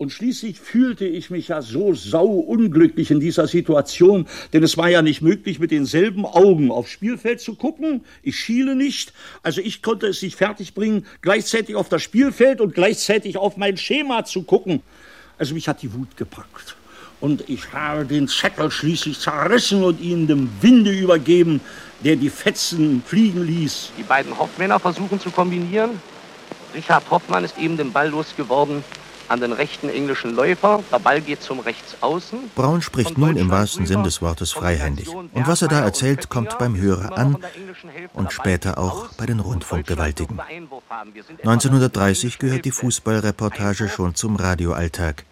[0.00, 5.02] Und schließlich fühlte ich mich ja so sauunglücklich in dieser Situation, denn es war ja
[5.02, 8.02] nicht möglich, mit denselben Augen aufs Spielfeld zu gucken.
[8.22, 13.36] Ich schiele nicht, also ich konnte es nicht fertigbringen, gleichzeitig auf das Spielfeld und gleichzeitig
[13.36, 14.80] auf mein Schema zu gucken.
[15.36, 16.76] Also mich hat die Wut gepackt.
[17.20, 21.60] Und ich habe den Zettel schließlich zerrissen und ihn dem Winde übergeben,
[22.02, 23.92] der die Fetzen fliegen ließ.
[23.98, 25.90] Die beiden Hoffmänner versuchen zu kombinieren.
[26.74, 28.82] Richard Hoffmann ist eben den Ball losgeworden
[29.30, 30.82] an den rechten englischen Läufer.
[30.90, 32.50] Der Ball geht zum Rechtsaußen.
[32.56, 35.08] Braun spricht nun im wahrsten Sinn des Wortes freihändig.
[35.08, 37.38] Und was er da erzählt, kommt beim Hörer an
[38.12, 40.40] und später auch bei den Rundfunkgewaltigen.
[41.44, 45.24] 1930 gehört die Fußballreportage schon zum Radioalltag.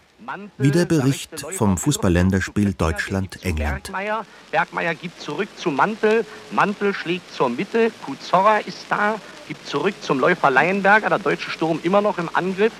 [0.59, 3.85] Wie der Bericht vom Fußballländerspiel Deutschland-England.
[3.85, 6.25] Bergmeier, Bergmeier gibt zurück zu Mantel.
[6.51, 7.91] Mantel schlägt zur Mitte.
[8.05, 9.15] Kuzorra ist da,
[9.49, 11.09] gibt zurück zum Läufer Leienberger.
[11.09, 12.73] Der deutsche Sturm immer noch im Angriff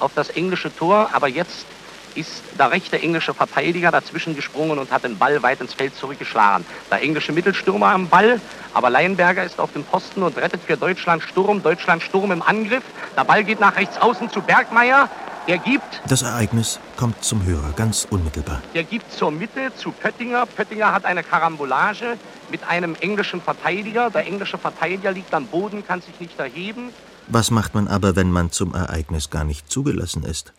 [0.00, 1.66] auf das englische Tor, aber jetzt
[2.14, 6.66] ist der rechte englische Verteidiger dazwischen gesprungen und hat den Ball weit ins Feld zurückgeschlagen.
[6.90, 8.40] Der englische Mittelstürmer am Ball,
[8.74, 11.62] aber Leinberger ist auf dem Posten und rettet für Deutschland Sturm.
[11.62, 12.82] Deutschland Sturm im Angriff.
[13.16, 15.08] Der Ball geht nach rechts außen zu Bergmeier.
[15.46, 16.02] Er gibt.
[16.06, 18.60] Das Ereignis kommt zum Hörer ganz unmittelbar.
[18.74, 20.46] Er gibt zur Mitte zu Pöttinger.
[20.46, 22.18] Pöttinger hat eine Karambolage
[22.50, 24.10] mit einem englischen Verteidiger.
[24.10, 26.92] Der englische Verteidiger liegt am Boden, kann sich nicht erheben.
[27.32, 30.52] Was macht man aber, wenn man zum Ereignis gar nicht zugelassen ist?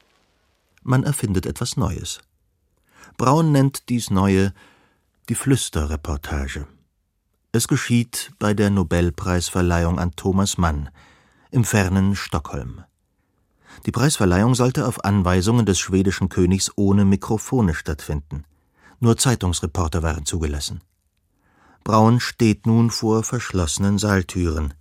[0.84, 2.22] Man erfindet etwas Neues.
[3.18, 4.54] Braun nennt dies Neue
[5.28, 6.66] die Flüsterreportage.
[7.52, 10.90] Es geschieht bei der Nobelpreisverleihung an Thomas Mann
[11.52, 12.86] im fernen Stockholm.
[13.86, 18.46] Die Preisverleihung sollte auf Anweisungen des schwedischen Königs ohne Mikrofone stattfinden.
[19.02, 20.80] Nur Zeitungsreporter waren zugelassen.
[21.84, 24.74] Braun steht nun vor verschlossenen Saaltüren.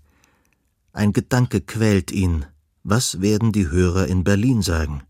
[0.93, 2.47] Ein Gedanke quält ihn.
[2.83, 5.03] Was werden die Hörer in Berlin sagen?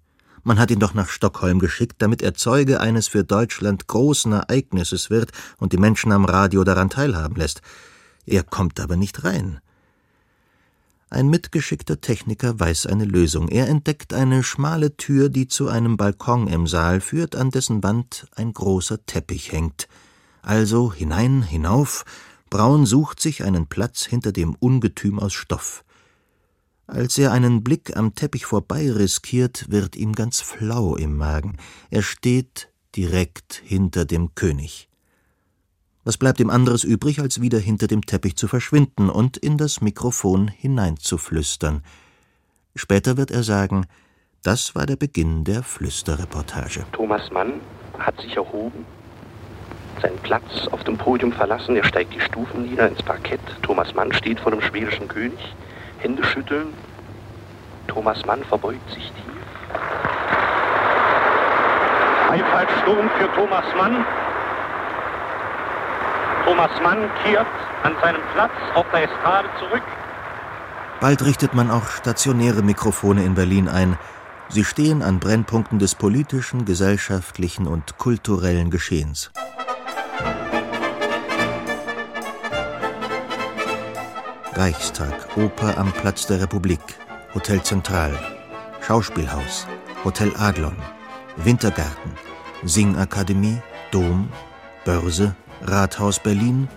[0.42, 5.08] Man hat ihn doch nach Stockholm geschickt, damit er Zeuge eines für Deutschland großen Ereignisses
[5.08, 7.62] wird und die Menschen am Radio daran teilhaben lässt.
[8.26, 9.60] Er kommt aber nicht rein.
[11.08, 13.48] Ein mitgeschickter Techniker weiß eine Lösung.
[13.48, 18.28] Er entdeckt eine schmale Tür, die zu einem Balkon im Saal führt, an dessen Wand
[18.36, 19.88] ein großer Teppich hängt.
[20.42, 22.04] Also hinein, hinauf.
[22.50, 25.84] Braun sucht sich einen Platz hinter dem Ungetüm aus Stoff.
[26.88, 31.56] Als er einen Blick am Teppich vorbei riskiert, wird ihm ganz flau im Magen.
[31.90, 34.88] Er steht direkt hinter dem König.
[36.02, 39.80] Was bleibt ihm anderes übrig, als wieder hinter dem Teppich zu verschwinden und in das
[39.80, 41.84] Mikrofon hineinzuflüstern?
[42.74, 43.86] Später wird er sagen,
[44.42, 46.84] das war der Beginn der Flüsterreportage.
[46.92, 47.60] Thomas Mann
[47.98, 48.84] hat sich erhoben,
[50.00, 53.40] seinen Platz auf dem Podium verlassen, er steigt die Stufen nieder ins Parkett.
[53.62, 55.38] Thomas Mann steht vor dem schwedischen König.
[55.98, 56.68] Hände schütteln.
[57.86, 59.30] Thomas Mann verbeugt sich tief.
[62.30, 64.04] Einfallsturm für Thomas Mann.
[66.44, 67.46] Thomas Mann kehrt
[67.82, 69.82] an seinem Platz auf der Estrade zurück.
[71.00, 73.98] Bald richtet man auch stationäre Mikrofone in Berlin ein.
[74.48, 79.30] Sie stehen an Brennpunkten des politischen, gesellschaftlichen und kulturellen Geschehens.
[84.54, 86.80] Reichstag, Oper am Platz der Republik,
[87.34, 88.18] Hotel Zentral,
[88.80, 89.68] Schauspielhaus,
[90.04, 90.74] Hotel Adlon,
[91.36, 92.12] Wintergarten,
[92.64, 93.58] Singakademie,
[93.92, 94.28] Dom,
[94.84, 96.68] Börse, Rathaus Berlin,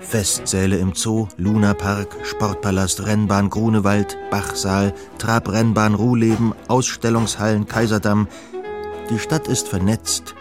[0.00, 8.26] Festsäle im Zoo, Lunapark, Sportpalast, Rennbahn Grunewald, Bachsaal, Trabrennbahn Ruhleben, Ausstellungshallen Kaiserdamm.
[9.08, 10.34] Die Stadt ist vernetzt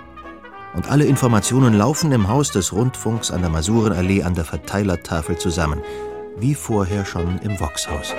[0.73, 5.81] und alle Informationen laufen im Haus des Rundfunks an der Masurenallee an der Verteilertafel zusammen
[6.37, 8.13] wie vorher schon im Voxhaus.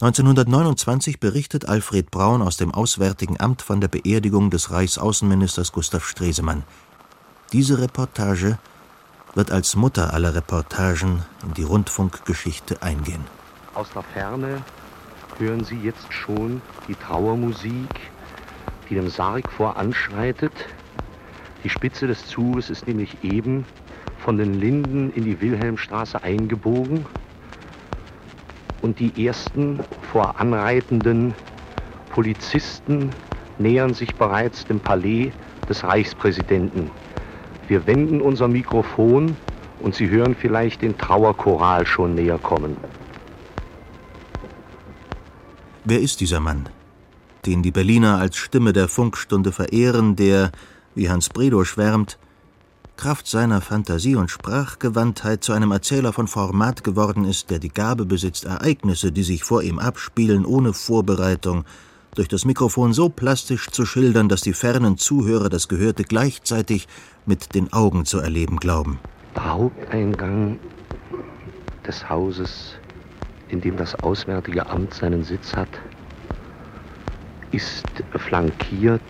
[0.00, 6.64] (1929) berichtet Alfred Braun aus dem Auswärtigen Amt von der Beerdigung des Reichsaußenministers Gustav Stresemann.
[7.52, 8.58] Diese Reportage
[9.34, 13.24] wird als Mutter aller Reportagen in die Rundfunkgeschichte eingehen.
[13.74, 14.62] Aus der Ferne
[15.38, 18.11] hören Sie jetzt schon die Trauermusik
[18.88, 20.52] die dem Sarg voranschreitet.
[21.64, 23.64] Die Spitze des Zuges ist nämlich eben
[24.18, 27.06] von den Linden in die Wilhelmstraße eingebogen
[28.82, 29.80] und die ersten
[30.12, 31.34] voranreitenden
[32.10, 33.10] Polizisten
[33.58, 35.32] nähern sich bereits dem Palais
[35.68, 36.90] des Reichspräsidenten.
[37.68, 39.36] Wir wenden unser Mikrofon
[39.80, 42.76] und Sie hören vielleicht den Trauerchoral schon näher kommen.
[45.84, 46.68] Wer ist dieser Mann?
[47.46, 50.52] Den die Berliner als Stimme der Funkstunde verehren, der,
[50.94, 52.18] wie Hans Bredow schwärmt,
[52.96, 58.04] Kraft seiner Fantasie und Sprachgewandtheit zu einem Erzähler von Format geworden ist, der die Gabe
[58.04, 61.64] besitzt, Ereignisse, die sich vor ihm abspielen, ohne Vorbereitung,
[62.14, 66.86] durch das Mikrofon so plastisch zu schildern, dass die fernen Zuhörer das Gehörte gleichzeitig
[67.26, 69.00] mit den Augen zu erleben glauben.
[69.34, 70.58] Der Haupteingang
[71.86, 72.74] des Hauses,
[73.48, 75.70] in dem das Auswärtige Amt seinen Sitz hat,
[77.52, 77.86] ist
[78.16, 79.02] flankiert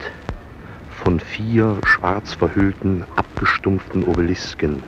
[0.90, 4.82] von vier schwarz verhüllten, abgestumpften Obelisken.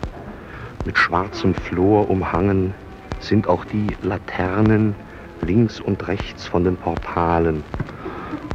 [0.85, 2.75] Mit schwarzem Flor umhangen
[3.21, 4.95] sind auch die Laternen
[5.43, 7.63] links und rechts von den Portalen.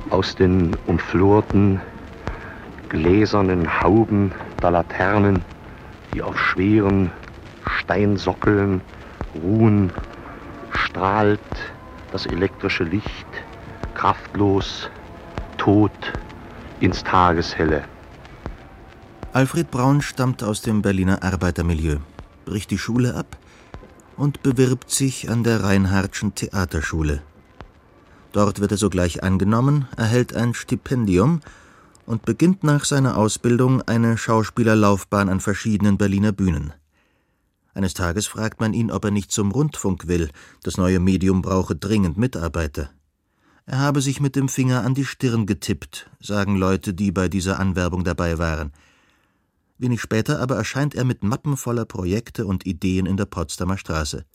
[0.09, 1.81] Aus den umflorten,
[2.89, 4.31] gläsernen Hauben
[4.61, 5.43] der Laternen,
[6.13, 7.11] die auf schweren
[7.77, 8.81] Steinsockeln
[9.43, 9.91] ruhen,
[10.71, 11.39] strahlt
[12.11, 13.28] das elektrische Licht
[13.99, 14.89] kraftlos,
[15.57, 15.91] tot
[16.79, 17.83] ins Tageshelle.
[19.33, 21.97] Alfred Braun stammt aus dem Berliner Arbeitermilieu,
[22.45, 23.37] bricht die Schule ab
[24.15, 27.21] und bewirbt sich an der Reinhardtschen Theaterschule.
[28.31, 31.41] Dort wird er sogleich angenommen, erhält ein Stipendium
[32.05, 36.71] und beginnt nach seiner Ausbildung eine Schauspielerlaufbahn an verschiedenen Berliner Bühnen.
[37.73, 40.29] Eines Tages fragt man ihn, ob er nicht zum Rundfunk will,
[40.63, 42.91] das neue Medium brauche dringend Mitarbeiter.
[43.69, 47.59] Er habe sich mit dem Finger an die Stirn getippt, sagen Leute, die bei dieser
[47.59, 48.73] Anwerbung dabei waren.
[49.77, 54.25] Wenig später aber erscheint er mit Mappen voller Projekte und Ideen in der Potsdamer Straße.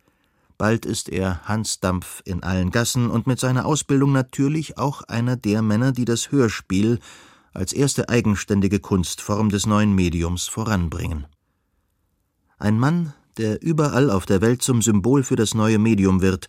[0.56, 5.34] Bald ist er Hans Dampf in allen Gassen und mit seiner Ausbildung natürlich auch einer
[5.34, 7.00] der Männer, die das Hörspiel
[7.52, 11.26] als erste eigenständige Kunstform des neuen Mediums voranbringen.
[12.56, 16.46] Ein Mann, der überall auf der Welt zum Symbol für das neue Medium wird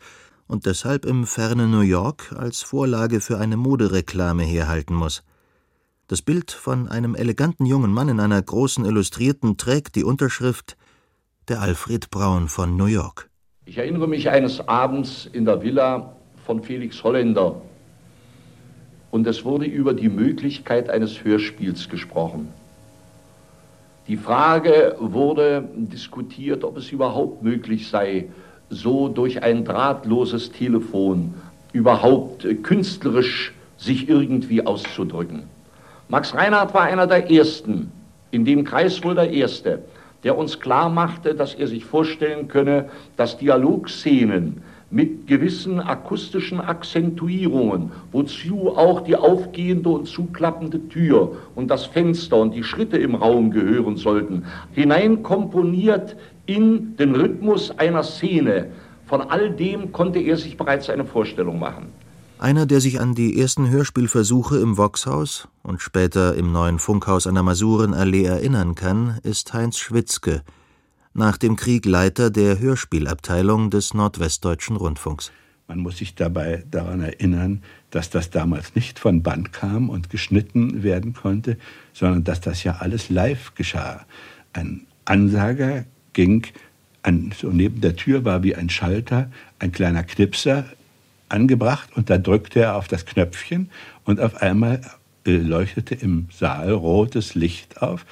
[0.48, 5.24] und deshalb im fernen New York als Vorlage für eine Modereklame herhalten muss.
[6.08, 10.78] Das Bild von einem eleganten jungen Mann in einer großen Illustrierten trägt die Unterschrift
[11.48, 13.30] Der Alfred Braun von New York.
[13.66, 16.16] Ich erinnere mich eines Abends in der Villa
[16.46, 17.60] von Felix Holländer
[19.10, 22.50] und es wurde über die Möglichkeit eines Hörspiels gesprochen.
[24.08, 28.30] Die Frage wurde diskutiert, ob es überhaupt möglich sei,
[28.70, 31.34] so durch ein drahtloses Telefon
[31.74, 35.44] überhaupt künstlerisch sich irgendwie auszudrücken.
[36.08, 37.92] Max Reinhardt war einer der Ersten,
[38.32, 39.84] in dem Kreis wohl der Erste,
[40.24, 44.62] der uns klar machte, dass er sich vorstellen könne, dass Dialogszenen
[44.92, 52.54] mit gewissen akustischen Akzentuierungen, wozu auch die aufgehende und zuklappende Tür und das Fenster und
[52.54, 58.72] die Schritte im Raum gehören sollten, hineinkomponiert in den Rhythmus einer Szene.
[59.06, 61.88] Von all dem konnte er sich bereits eine Vorstellung machen.
[62.38, 67.36] Einer, der sich an die ersten Hörspielversuche im Voxhaus und später im neuen Funkhaus an
[67.36, 70.42] der Masurenallee erinnern kann, ist Heinz Schwitzke,
[71.14, 75.32] nach dem Krieg Leiter der Hörspielabteilung des Nordwestdeutschen Rundfunks.
[75.68, 80.84] Man muss sich dabei daran erinnern, dass das damals nicht von Band kam und geschnitten
[80.84, 81.58] werden konnte,
[81.94, 84.06] sondern dass das ja alles live geschah.
[84.52, 85.86] Ein Ansager
[86.16, 86.48] ging
[87.04, 90.66] an, so neben der Tür war wie ein Schalter, ein kleiner Knipser
[91.30, 93.70] angebracht und da drückte er auf das Knöpfchen
[94.04, 94.82] und auf einmal
[95.28, 98.08] äh, leuchtete im Saal rotes Licht auf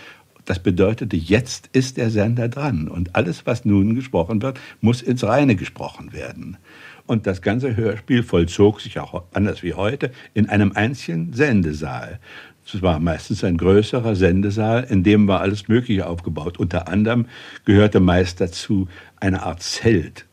[0.45, 5.23] das bedeutete, jetzt ist der Sender dran und alles, was nun gesprochen wird, muss ins
[5.23, 6.57] Reine gesprochen werden.
[7.05, 12.19] Und das ganze Hörspiel vollzog sich auch anders wie heute in einem einzigen Sendesaal.
[12.65, 16.57] Es war meistens ein größerer Sendesaal, in dem war alles Mögliche aufgebaut.
[16.59, 17.27] Unter anderem
[17.65, 18.87] gehörte meist dazu
[19.19, 20.25] eine Art Zelt.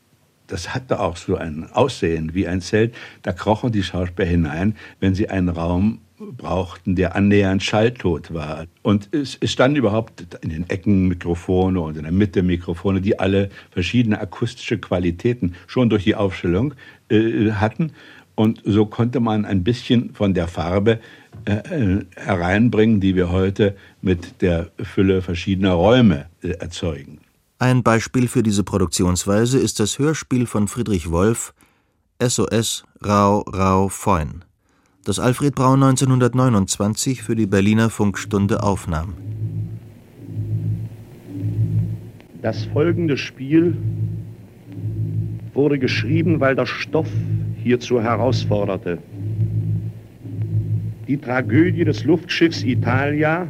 [0.46, 2.94] Das hatte auch so ein Aussehen wie ein Zelt.
[3.22, 8.66] Da krochen die Schauspieler hinein, wenn sie einen Raum brauchten, der annähernd schalltot war.
[8.82, 13.18] Und es, es standen überhaupt in den Ecken Mikrofone und in der Mitte Mikrofone, die
[13.18, 16.74] alle verschiedene akustische Qualitäten schon durch die Aufstellung
[17.08, 17.92] äh, hatten.
[18.34, 21.00] Und so konnte man ein bisschen von der Farbe
[21.44, 27.18] hereinbringen, die wir heute mit der Fülle verschiedener Räume äh, erzeugen.
[27.58, 31.52] Ein Beispiel für diese Produktionsweise ist das Hörspiel von Friedrich Wolf
[32.22, 34.44] SOS Rau Rau Feun
[35.04, 39.14] das Alfred Braun 1929 für die Berliner Funkstunde aufnahm.
[42.42, 43.76] Das folgende Spiel
[45.54, 47.08] wurde geschrieben, weil der Stoff
[47.62, 48.98] hierzu herausforderte.
[51.10, 53.48] Die Tragödie des Luftschiffs Italia,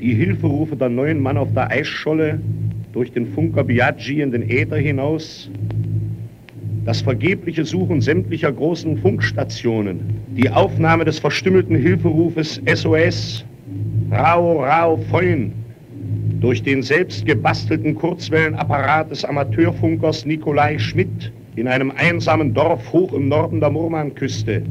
[0.00, 2.38] die Hilferufe der neuen Mann auf der Eisscholle
[2.92, 5.50] durch den Funker Biaggi in den Äther hinaus,
[6.84, 9.98] das vergebliche Suchen sämtlicher großen Funkstationen,
[10.36, 13.44] die Aufnahme des verstümmelten Hilferufes SOS,
[14.12, 15.50] Rau, Rau, Feun,
[16.38, 23.26] durch den selbst gebastelten Kurzwellenapparat des Amateurfunkers Nikolai Schmidt in einem einsamen Dorf hoch im
[23.26, 24.62] Norden der Murmanküste.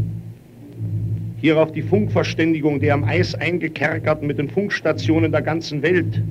[1.48, 6.22] Hierauf die Funkverständigung der am Eis eingekerkerten mit den Funkstationen der ganzen Welt,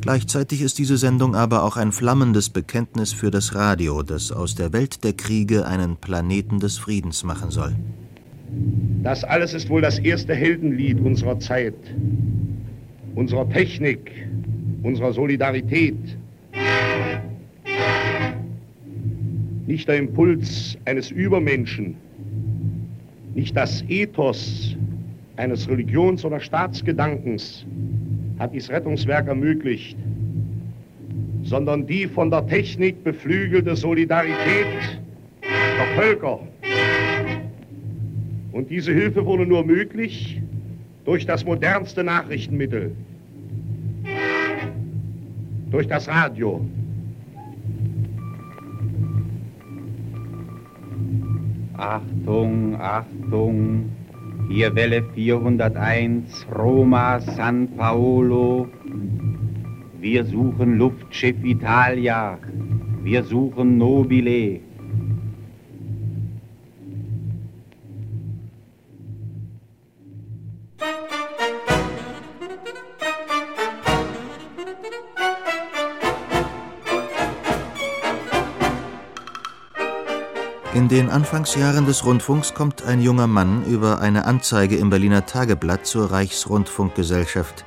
[0.00, 4.72] Gleichzeitig ist diese Sendung aber auch ein flammendes Bekenntnis für das Radio, das aus der
[4.72, 7.74] Welt der Kriege einen Planeten des Friedens machen soll.
[9.02, 11.74] Das alles ist wohl das erste Heldenlied unserer Zeit,
[13.16, 14.12] unserer Technik,
[14.84, 15.98] unserer Solidarität.
[19.66, 21.96] Nicht der Impuls eines Übermenschen,
[23.38, 24.76] nicht das Ethos
[25.36, 27.64] eines Religions- oder Staatsgedankens,
[28.40, 29.96] hat dieses Rettungswerk ermöglicht,
[31.44, 34.66] sondern die von der Technik beflügelte Solidarität
[35.42, 36.40] der Völker.
[38.50, 40.42] Und diese Hilfe wurde nur möglich
[41.04, 42.90] durch das modernste Nachrichtenmittel,
[45.70, 46.60] durch das Radio.
[51.78, 53.90] Achtung, Achtung,
[54.48, 58.66] hier Welle 401, Roma, San Paolo.
[60.00, 62.36] Wir suchen Luftschiff Italia.
[63.04, 64.58] Wir suchen Nobile.
[80.88, 85.84] In den Anfangsjahren des Rundfunks kommt ein junger Mann über eine Anzeige im Berliner Tageblatt
[85.84, 87.66] zur Reichsrundfunkgesellschaft.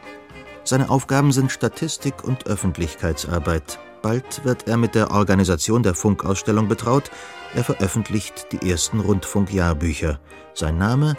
[0.64, 3.78] Seine Aufgaben sind Statistik und Öffentlichkeitsarbeit.
[4.02, 7.12] Bald wird er mit der Organisation der Funkausstellung betraut.
[7.54, 10.20] Er veröffentlicht die ersten Rundfunkjahrbücher.
[10.56, 11.16] Sein Name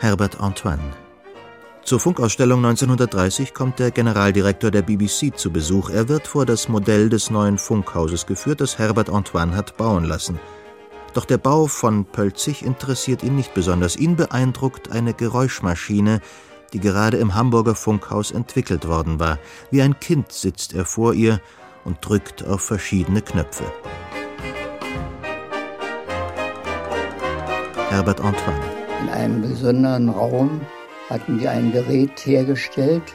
[0.00, 0.92] Herbert Antoine.
[1.82, 5.88] Zur Funkausstellung 1930 kommt der Generaldirektor der BBC zu Besuch.
[5.88, 10.38] Er wird vor das Modell des neuen Funkhauses geführt, das Herbert Antoine hat bauen lassen.
[11.16, 13.96] Doch der Bau von Pölzig interessiert ihn nicht besonders.
[13.96, 16.20] Ihn beeindruckt eine Geräuschmaschine,
[16.74, 19.38] die gerade im Hamburger Funkhaus entwickelt worden war.
[19.70, 21.40] Wie ein Kind sitzt er vor ihr
[21.86, 23.64] und drückt auf verschiedene Knöpfe.
[27.88, 28.60] Herbert Antoine.
[29.00, 30.60] In einem besonderen Raum
[31.08, 33.14] hatten die ein Gerät hergestellt,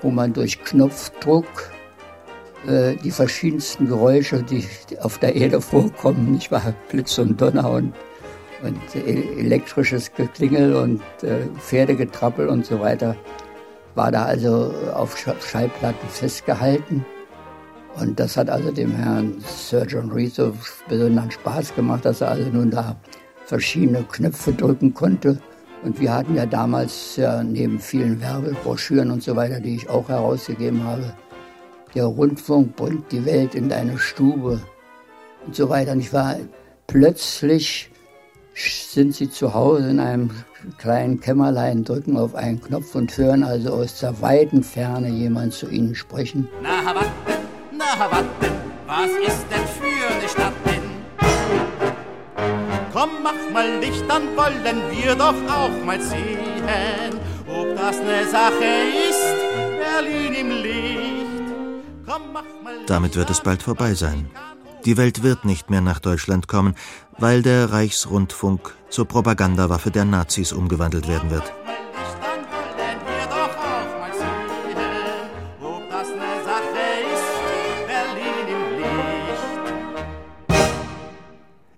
[0.00, 1.70] wo man durch Knopfdruck
[2.66, 4.66] äh, die verschiedensten Geräusche, die
[5.00, 6.74] auf der Erde vorkommen, nicht wahr?
[6.90, 7.92] Blitz und Donner und,
[8.62, 13.16] und elektrisches Geklingel und äh, Pferdegetrappel und so weiter,
[13.94, 17.04] war da also auf Schallplatten festgehalten.
[17.98, 20.52] Und das hat also dem Herrn Sir John Reed so
[20.88, 22.96] besonderen Spaß gemacht, dass er also nun da
[23.46, 25.38] verschiedene Knöpfe drücken konnte.
[25.82, 30.08] Und wir hatten ja damals ja neben vielen Werbebroschüren und so weiter, die ich auch
[30.08, 31.14] herausgegeben habe,
[31.96, 34.60] der Rundfunk bringt die Welt in deine Stube
[35.46, 35.92] und so weiter.
[35.92, 36.36] Und ich war
[36.86, 37.90] plötzlich
[38.54, 40.30] sind sie zu Hause in einem
[40.78, 45.68] kleinen Kämmerlein, drücken auf einen Knopf und hören also aus der weiten Ferne jemand zu
[45.68, 46.48] ihnen sprechen.
[46.62, 47.10] Na, warte,
[47.72, 48.26] na, warte,
[48.86, 50.82] was ist denn für eine Stadt denn?
[52.92, 58.64] Komm, mach mal Licht, dann wollen wir doch auch mal sehen, ob das eine Sache
[59.10, 59.34] ist,
[59.78, 60.85] Berlin im Licht.
[62.86, 64.30] Damit wird es bald vorbei sein.
[64.84, 66.74] Die Welt wird nicht mehr nach Deutschland kommen,
[67.18, 71.52] weil der Reichsrundfunk zur Propagandawaffe der Nazis umgewandelt werden wird.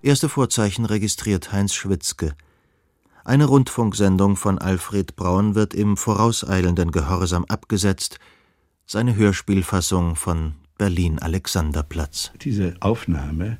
[0.01, 2.33] Erste Vorzeichen registriert Heinz Schwitzke.
[3.25, 8.17] Eine Rundfunksendung von Alfred Braun wird im vorauseilenden Gehorsam abgesetzt,
[8.91, 12.31] seine Hörspielfassung von Berlin Alexanderplatz.
[12.41, 13.59] Diese Aufnahme,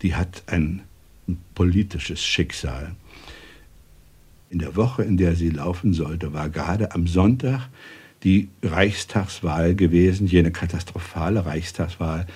[0.00, 0.80] die hat ein
[1.54, 2.96] politisches Schicksal.
[4.48, 7.68] In der Woche, in der sie laufen sollte, war gerade am Sonntag
[8.24, 12.26] die Reichstagswahl gewesen, jene katastrophale Reichstagswahl,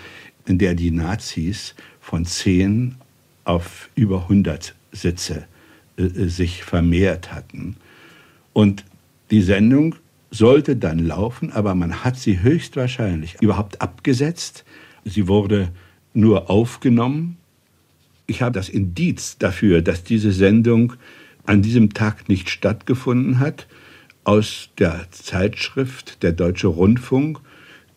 [0.45, 2.97] in der die Nazis von zehn
[3.45, 5.47] auf über 100 Sitze
[5.97, 7.76] äh, sich vermehrt hatten.
[8.53, 8.84] Und
[9.30, 9.95] die Sendung
[10.35, 14.64] sollte dann laufen, aber man hat sie höchstwahrscheinlich überhaupt abgesetzt.
[15.05, 15.70] Sie wurde
[16.12, 17.37] nur aufgenommen.
[18.26, 20.95] Ich habe das Indiz dafür, dass diese Sendung
[21.47, 23.68] an diesem Tag nicht stattgefunden hat,
[24.24, 27.41] aus der Zeitschrift Der Deutsche Rundfunk,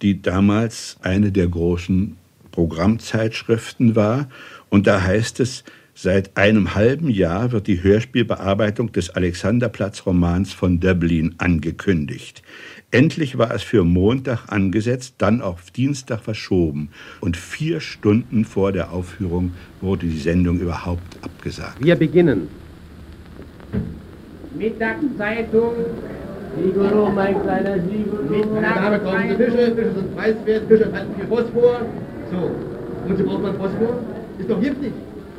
[0.01, 2.17] die damals eine der großen
[2.51, 4.29] Programmzeitschriften war.
[4.69, 5.63] Und da heißt es,
[5.99, 12.43] Seit einem halben Jahr wird die Hörspielbearbeitung des Alexanderplatz-Romans von Döblin angekündigt.
[12.91, 16.89] Endlich war es für Montag angesetzt, dann auf Dienstag verschoben.
[17.19, 21.83] Und vier Stunden vor der Aufführung wurde die Sendung überhaupt abgesagt.
[21.83, 22.47] Wir beginnen.
[24.55, 25.73] Mittagszeitung.
[26.63, 28.53] Sigolo, mein kleiner Sigolo.
[28.53, 29.75] Meine Dame, kommen Sie Fische.
[29.75, 30.67] Fische sind preiswert.
[30.67, 31.81] Fische enthalten viel Phosphor.
[32.29, 32.51] So.
[33.09, 33.99] Und Sie brauchen man Phosphor?
[34.37, 34.93] Ist doch giftig.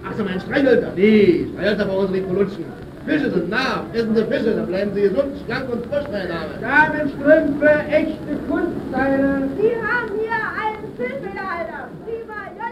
[0.09, 0.93] Ach so, mein Streichhölzer.
[0.97, 2.65] Nee, Streichhölzer bei uns nicht verlutschen.
[3.05, 3.85] Fische sind nah.
[3.93, 6.59] Essen Sie Fische, dann bleiben Sie gesund, schlank und frisch, meine Dame.
[6.61, 9.49] Damenstrümpfe, echte Kunstteile.
[9.57, 11.89] Sie haben hier einen Filmmitteilter.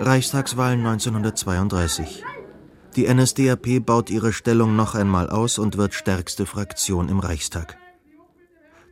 [0.00, 2.22] Reichstagswahlen 1932.
[2.96, 7.76] Die NSDAP baut ihre Stellung noch einmal aus und wird stärkste Fraktion im Reichstag.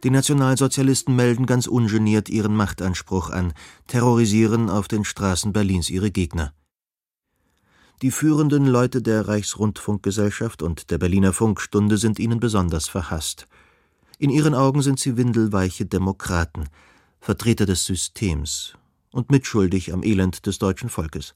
[0.03, 3.55] Die Nationalsozialisten melden ganz ungeniert ihren Machtanspruch an,
[3.87, 6.53] terrorisieren auf den Straßen Berlins ihre Gegner.
[8.05, 13.47] Die führenden Leute der Reichsrundfunkgesellschaft und der Berliner Funkstunde sind ihnen besonders verhasst.
[14.19, 16.69] In ihren Augen sind sie windelweiche Demokraten,
[17.19, 18.75] Vertreter des Systems
[19.11, 21.35] und mitschuldig am Elend des deutschen Volkes.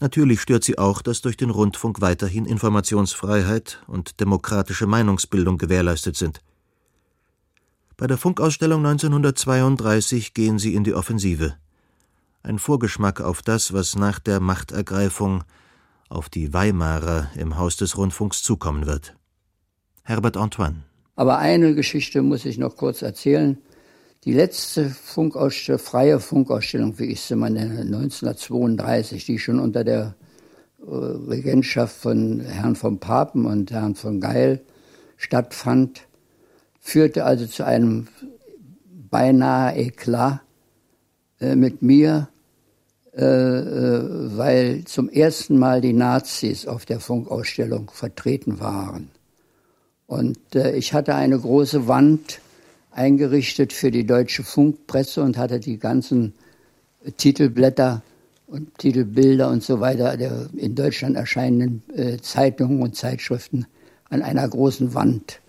[0.00, 6.40] Natürlich stört sie auch, dass durch den Rundfunk weiterhin Informationsfreiheit und demokratische Meinungsbildung gewährleistet sind.
[7.98, 11.58] Bei der Funkausstellung 1932 gehen sie in die Offensive
[12.42, 15.44] ein Vorgeschmack auf das, was nach der Machtergreifung
[16.08, 19.16] auf die Weimarer im Haus des Rundfunks zukommen wird.
[20.02, 20.82] Herbert Antoine.
[21.14, 23.58] Aber eine Geschichte muss ich noch kurz erzählen.
[24.24, 30.14] Die letzte Funkausstellung, freie Funkausstellung, wie ich sie mal nenne, 1932, die schon unter der
[30.80, 34.62] äh, Regentschaft von Herrn von Papen und Herrn von Geil
[35.16, 36.08] stattfand,
[36.80, 38.08] führte also zu einem
[39.10, 40.40] beinahe Eklat
[41.40, 42.29] äh, mit mir
[43.22, 49.10] weil zum ersten Mal die Nazis auf der Funkausstellung vertreten waren.
[50.06, 52.40] Und äh, ich hatte eine große Wand
[52.90, 56.34] eingerichtet für die deutsche Funkpresse und hatte die ganzen
[57.16, 58.02] Titelblätter
[58.48, 63.66] und Titelbilder und so weiter der in Deutschland erscheinenden äh, Zeitungen und Zeitschriften
[64.08, 65.40] an einer großen Wand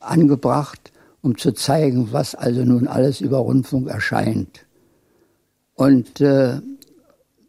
[0.00, 4.66] angebracht, um zu zeigen, was also nun alles über Rundfunk erscheint.
[5.74, 6.60] Und äh,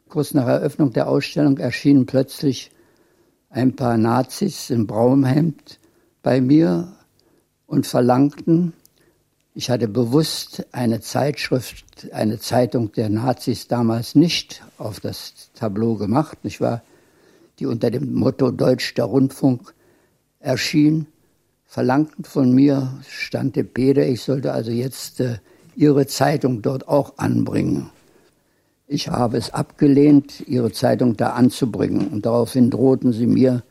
[0.09, 2.71] kurz nach Eröffnung der Ausstellung erschienen plötzlich
[3.49, 5.79] ein paar Nazis im Braunhemd
[6.21, 6.93] bei mir
[7.67, 8.73] und verlangten,
[9.53, 16.43] ich hatte bewusst eine Zeitschrift, eine Zeitung der Nazis damals nicht auf das Tableau gemacht,
[16.43, 16.81] nicht wahr?
[17.59, 19.73] Die unter dem Motto Deutsch der Rundfunk
[20.39, 21.07] erschien,
[21.65, 25.39] verlangten von mir, stand Peter, ich sollte also jetzt äh,
[25.75, 27.89] ihre Zeitung dort auch anbringen.
[28.91, 33.61] Ich habe es abgelehnt, ihre Zeitung da anzubringen und daraufhin drohten sie mir,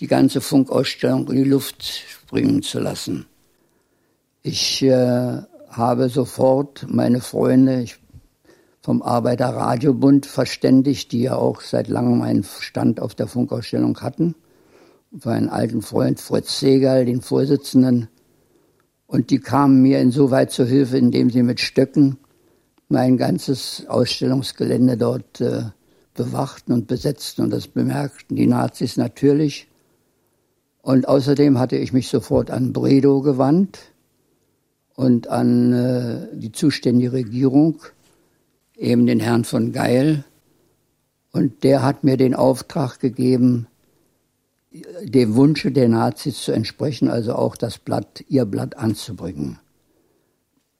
[0.00, 3.24] die ganze Funkausstellung in die Luft springen zu lassen.
[4.42, 5.38] Ich äh,
[5.70, 7.86] habe sofort meine Freunde
[8.82, 14.34] vom Arbeiterradiobund verständigt, die ja auch seit langem einen Stand auf der Funkausstellung hatten.
[15.24, 18.08] Meinen alten Freund Fritz Segal, den Vorsitzenden.
[19.06, 22.18] Und die kamen mir insoweit zur Hilfe, indem sie mit Stöcken
[22.90, 25.62] mein ganzes Ausstellungsgelände dort äh,
[26.14, 27.42] bewachten und besetzten.
[27.42, 29.68] Und das bemerkten die Nazis natürlich.
[30.82, 33.78] Und außerdem hatte ich mich sofort an Bredow gewandt
[34.96, 37.80] und an äh, die zuständige Regierung,
[38.76, 40.24] eben den Herrn von Geil.
[41.32, 43.66] Und der hat mir den Auftrag gegeben,
[45.02, 49.58] dem Wunsche der Nazis zu entsprechen, also auch das Blatt, ihr Blatt anzubringen.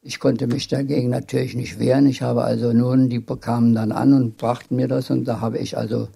[0.02, 2.06] Ich konnte mich dagegen natürlich nicht wehren.
[2.06, 5.58] Ich habe also nun, die bekamen dann an und brachten mir das und da habe
[5.58, 6.08] ich also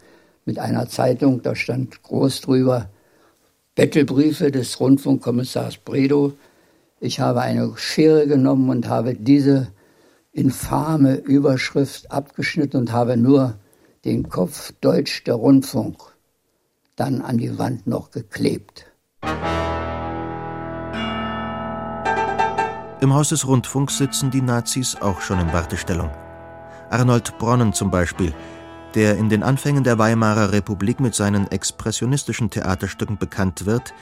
[0.46, 2.88] mit einer Zeitung, da stand groß drüber,
[3.74, 6.32] Bettelbriefe des Rundfunkkommissars Bredow,
[7.00, 9.68] ich habe eine Schere genommen und habe diese
[10.32, 13.58] infame Überschrift abgeschnitten und habe nur
[14.06, 15.98] den Kopf Deutsch der Rundfunk
[16.96, 18.86] dann an die Wand noch geklebt.
[23.04, 26.08] Im Haus des Rundfunks sitzen die Nazis auch schon in Wartestellung.
[26.88, 28.32] Arnold Bronnen zum Beispiel,
[28.94, 33.92] der in den Anfängen der Weimarer Republik mit seinen expressionistischen Theaterstücken bekannt wird,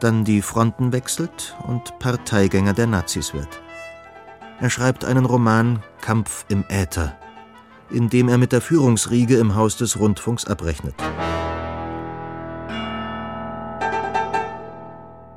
[0.00, 3.62] dann die Fronten wechselt und Parteigänger der Nazis wird.
[4.60, 7.16] Er schreibt einen Roman Kampf im Äther,
[7.88, 10.96] in dem er mit der Führungsriege im Haus des Rundfunks abrechnet.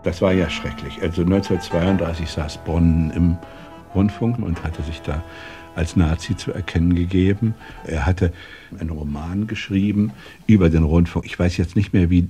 [0.04, 1.02] Das war ja schrecklich.
[1.02, 3.38] Also 1932 saß Bonn im
[3.94, 5.24] Rundfunk und hatte sich da
[5.76, 7.54] als Nazi zu erkennen gegeben.
[7.86, 8.34] Er hatte
[8.80, 10.12] einen Roman geschrieben
[10.48, 11.26] über den Rundfunk.
[11.26, 12.28] Ich weiß jetzt nicht mehr, wie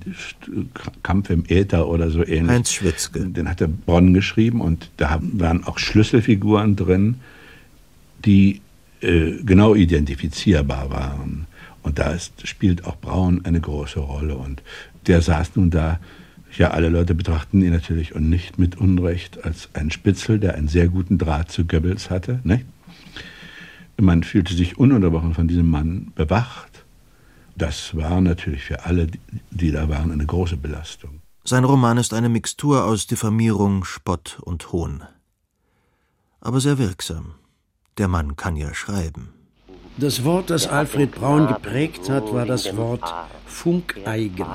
[1.02, 2.50] Kampf im Äther oder so ähnlich.
[2.50, 3.20] Heinz Schwitzke.
[3.26, 7.16] Den hat er Bonn geschrieben und da waren auch Schlüsselfiguren drin,
[8.24, 8.60] die
[9.00, 11.46] äh, genau identifizierbar waren.
[11.82, 14.36] Und da ist, spielt auch Braun eine große Rolle.
[14.36, 14.62] Und
[15.08, 15.98] der saß nun da
[16.58, 20.68] ja, alle Leute betrachten ihn natürlich und nicht mit Unrecht als einen Spitzel, der einen
[20.68, 22.40] sehr guten Draht zu Goebbels hatte.
[22.44, 22.64] Ne?
[23.96, 26.84] Man fühlte sich ununterbrochen von diesem Mann bewacht.
[27.56, 29.08] Das war natürlich für alle,
[29.50, 31.20] die da waren, eine große Belastung.
[31.44, 35.02] Sein Roman ist eine Mixtur aus Diffamierung, Spott und Hohn.
[36.40, 37.34] Aber sehr wirksam.
[37.98, 39.30] Der Mann kann ja schreiben.
[39.98, 43.04] Das Wort, das Alfred Braun geprägt hat, war das Wort
[43.46, 44.46] Funkeigen.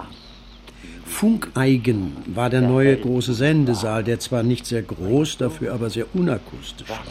[1.17, 6.87] Funkeigen war der neue große Sendesaal, der zwar nicht sehr groß, dafür aber sehr unakustisch
[6.87, 7.03] war.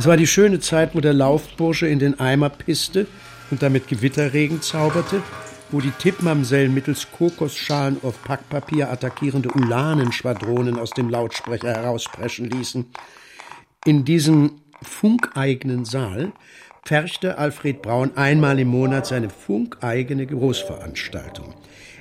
[0.00, 3.06] Es war die schöne Zeit, wo der Laufbursche in den Eimer pisste
[3.52, 5.22] und damit Gewitterregen zauberte,
[5.70, 12.86] wo die Tippmamsellen mittels Kokosschalen auf Packpapier attackierende Ulanenschwadronen aus dem Lautsprecher herauspreschen ließen.
[13.84, 16.32] In diesem funkeigenen Saal
[16.84, 21.54] pferchte Alfred Braun einmal im Monat seine funkeigene Großveranstaltung.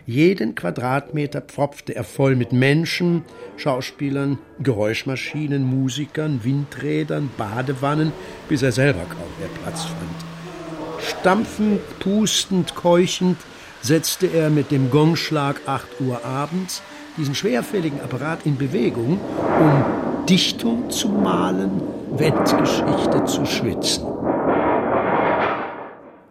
[0.06, 3.24] Jeden Quadratmeter pfropfte er voll mit Menschen,
[3.58, 8.12] Schauspielern, Geräuschmaschinen, Musikern, Windrädern, Badewannen,
[8.50, 11.02] bis er selber kaum mehr Platz fand.
[11.02, 13.38] Stampfend, pustend, keuchend
[13.82, 16.82] setzte er mit dem Gongschlag 8 Uhr abends
[17.18, 19.20] diesen schwerfälligen Apparat in Bewegung,
[19.60, 21.82] um Dichtung zu malen,
[22.12, 24.06] Weltgeschichte zu schwitzen.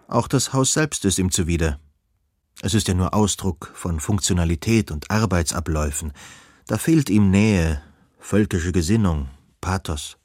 [0.08, 1.78] Auch das Haus selbst ist ihm zuwider.
[2.62, 6.12] Es ist ja nur Ausdruck von Funktionalität und Arbeitsabläufen.
[6.66, 7.80] Da fehlt ihm Nähe,
[8.18, 9.28] völkische Gesinnung,
[9.62, 10.18] Pathos.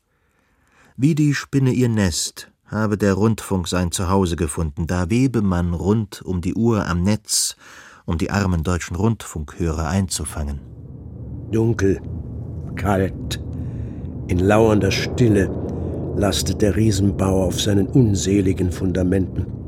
[0.98, 4.86] Wie die Spinne ihr Nest, habe der Rundfunk sein Zuhause gefunden.
[4.86, 7.56] Da webe man rund um die Uhr am Netz,
[8.06, 10.60] um die armen deutschen Rundfunkhörer einzufangen.
[11.52, 12.02] Dunkel,
[12.76, 13.42] kalt,
[14.28, 15.50] in lauernder Stille
[16.18, 19.65] lastet der Riesenbau auf seinen unseligen Fundamenten.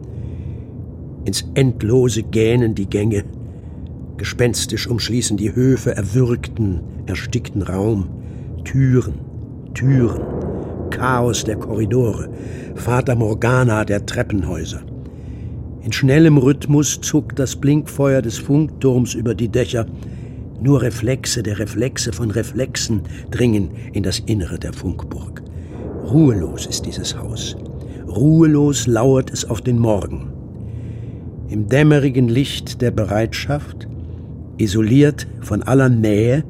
[1.28, 3.26] Ins Endlose gähnen die Gänge,
[4.16, 8.08] gespenstisch umschließen die Höfe erwürgten, erstickten Raum,
[8.64, 9.16] Türen,
[9.74, 10.22] Türen,
[10.90, 12.30] Chaos der Korridore,
[12.76, 14.84] Fata Morgana der Treppenhäuser.
[15.82, 19.86] In schnellem Rhythmus zuckt das Blinkfeuer des Funkturms über die Dächer.
[20.62, 23.02] Nur Reflexe der Reflexe von Reflexen
[23.32, 25.44] dringen in das Innere der Funkburg.
[26.06, 27.58] Ruhelos ist dieses Haus.
[28.08, 30.37] Ruhelos lauert es auf den Morgen.
[31.50, 33.88] Im dämmerigen Licht der Bereitschaft,
[34.58, 36.44] isoliert von aller Nähe,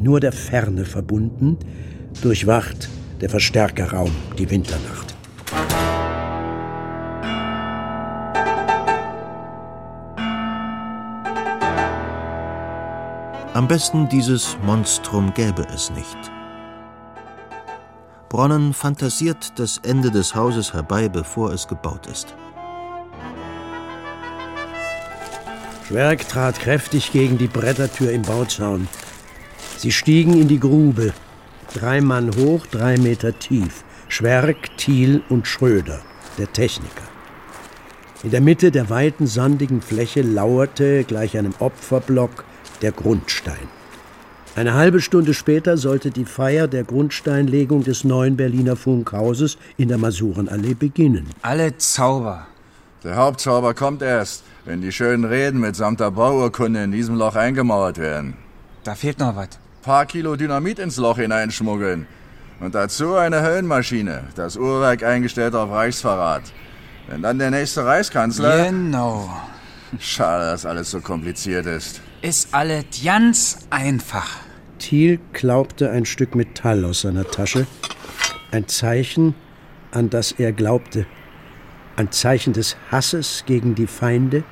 [0.00, 1.58] nur der Ferne verbunden,
[2.22, 2.88] durchwacht
[3.20, 5.14] der Verstärkerraum die Winternacht.
[13.52, 16.16] Am besten dieses Monstrum gäbe es nicht.
[18.30, 22.34] Bronnen fantasiert das Ende des Hauses herbei, bevor es gebaut ist.
[25.90, 28.86] Schwerk trat kräftig gegen die Brettertür im Bauzaun.
[29.76, 31.12] Sie stiegen in die Grube.
[31.74, 33.82] Drei Mann hoch, drei Meter tief.
[34.06, 36.00] Schwerk, Thiel und Schröder,
[36.38, 37.02] der Techniker.
[38.22, 42.44] In der Mitte der weiten, sandigen Fläche lauerte, gleich einem Opferblock,
[42.82, 43.68] der Grundstein.
[44.54, 49.98] Eine halbe Stunde später sollte die Feier der Grundsteinlegung des neuen Berliner Funkhauses in der
[49.98, 51.26] Masurenallee beginnen.
[51.42, 52.46] Alle Zauber.
[53.02, 57.98] Der Hauptzauber kommt erst, wenn die schönen Reden mitsamt der Bauurkunde in diesem Loch eingemauert
[57.98, 58.34] werden.
[58.84, 59.48] Da fehlt noch was.
[59.82, 62.06] Paar Kilo Dynamit ins Loch hineinschmuggeln.
[62.60, 66.42] Und dazu eine Höllenmaschine, das Uhrwerk eingestellt auf Reichsverrat.
[67.08, 68.66] Wenn dann der nächste Reichskanzler...
[68.66, 69.30] Genau.
[69.98, 72.00] Schade, dass alles so kompliziert ist.
[72.22, 74.36] Ist alles ganz einfach.
[74.78, 77.66] Thiel klaubte ein Stück Metall aus seiner Tasche.
[78.52, 79.34] Ein Zeichen,
[79.90, 81.06] an das er glaubte.
[82.00, 84.42] Ein Zeichen des Hasses gegen die Feinde.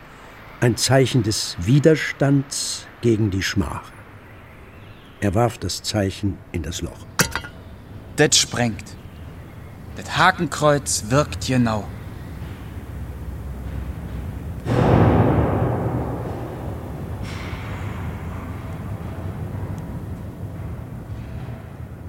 [0.60, 3.90] Ein Zeichen des Widerstands gegen die Schmach.
[5.22, 7.06] Er warf das Zeichen in das Loch.
[8.16, 8.84] Das sprengt.
[9.96, 11.88] Das Hakenkreuz wirkt genau.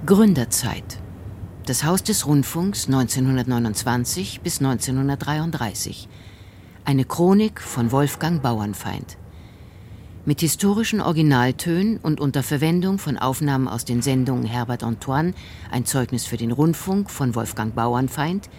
[0.04, 0.98] Gründerzeit.
[1.70, 6.08] Das Haus des Rundfunks 1929 bis 1933.
[6.84, 9.16] Eine Chronik von Wolfgang Bauernfeind.
[10.24, 15.32] Mit historischen Originaltönen und unter Verwendung von Aufnahmen aus den Sendungen Herbert Antoine,
[15.70, 18.50] ein Zeugnis für den Rundfunk von Wolfgang Bauernfeind,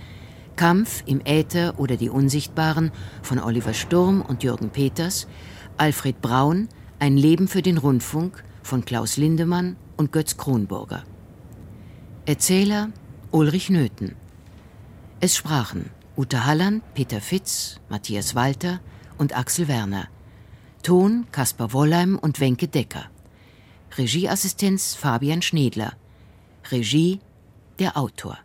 [0.56, 2.94] Kampf im Äther oder die Unsichtbaren
[3.24, 5.28] von Oliver Sturm und Jürgen Peters,
[5.76, 11.04] Alfred Braun, Ein Leben für den Rundfunk von Klaus Lindemann und Götz Kronburger.
[12.32, 12.94] Erzähler
[13.32, 14.16] Ulrich Nöthen.
[15.20, 18.80] Es sprachen Ute Halland, Peter Fitz, Matthias Walter
[19.18, 20.08] und Axel Werner.
[20.82, 23.04] Ton Kaspar Wollheim und Wenke Decker.
[23.98, 25.92] Regieassistenz Fabian Schnedler.
[26.72, 27.20] Regie
[27.80, 28.38] der Autor.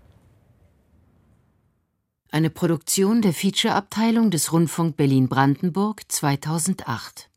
[2.33, 7.31] Eine Produktion der Feature-Abteilung des Rundfunk Berlin-Brandenburg 2008.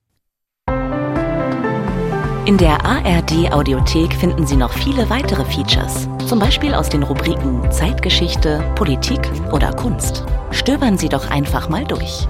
[2.50, 7.72] In der ARD Audiothek finden Sie noch viele weitere Features, zum Beispiel aus den Rubriken
[7.72, 9.20] Zeitgeschichte, Politik
[9.52, 10.26] oder Kunst.
[10.50, 12.28] Stöbern Sie doch einfach mal durch.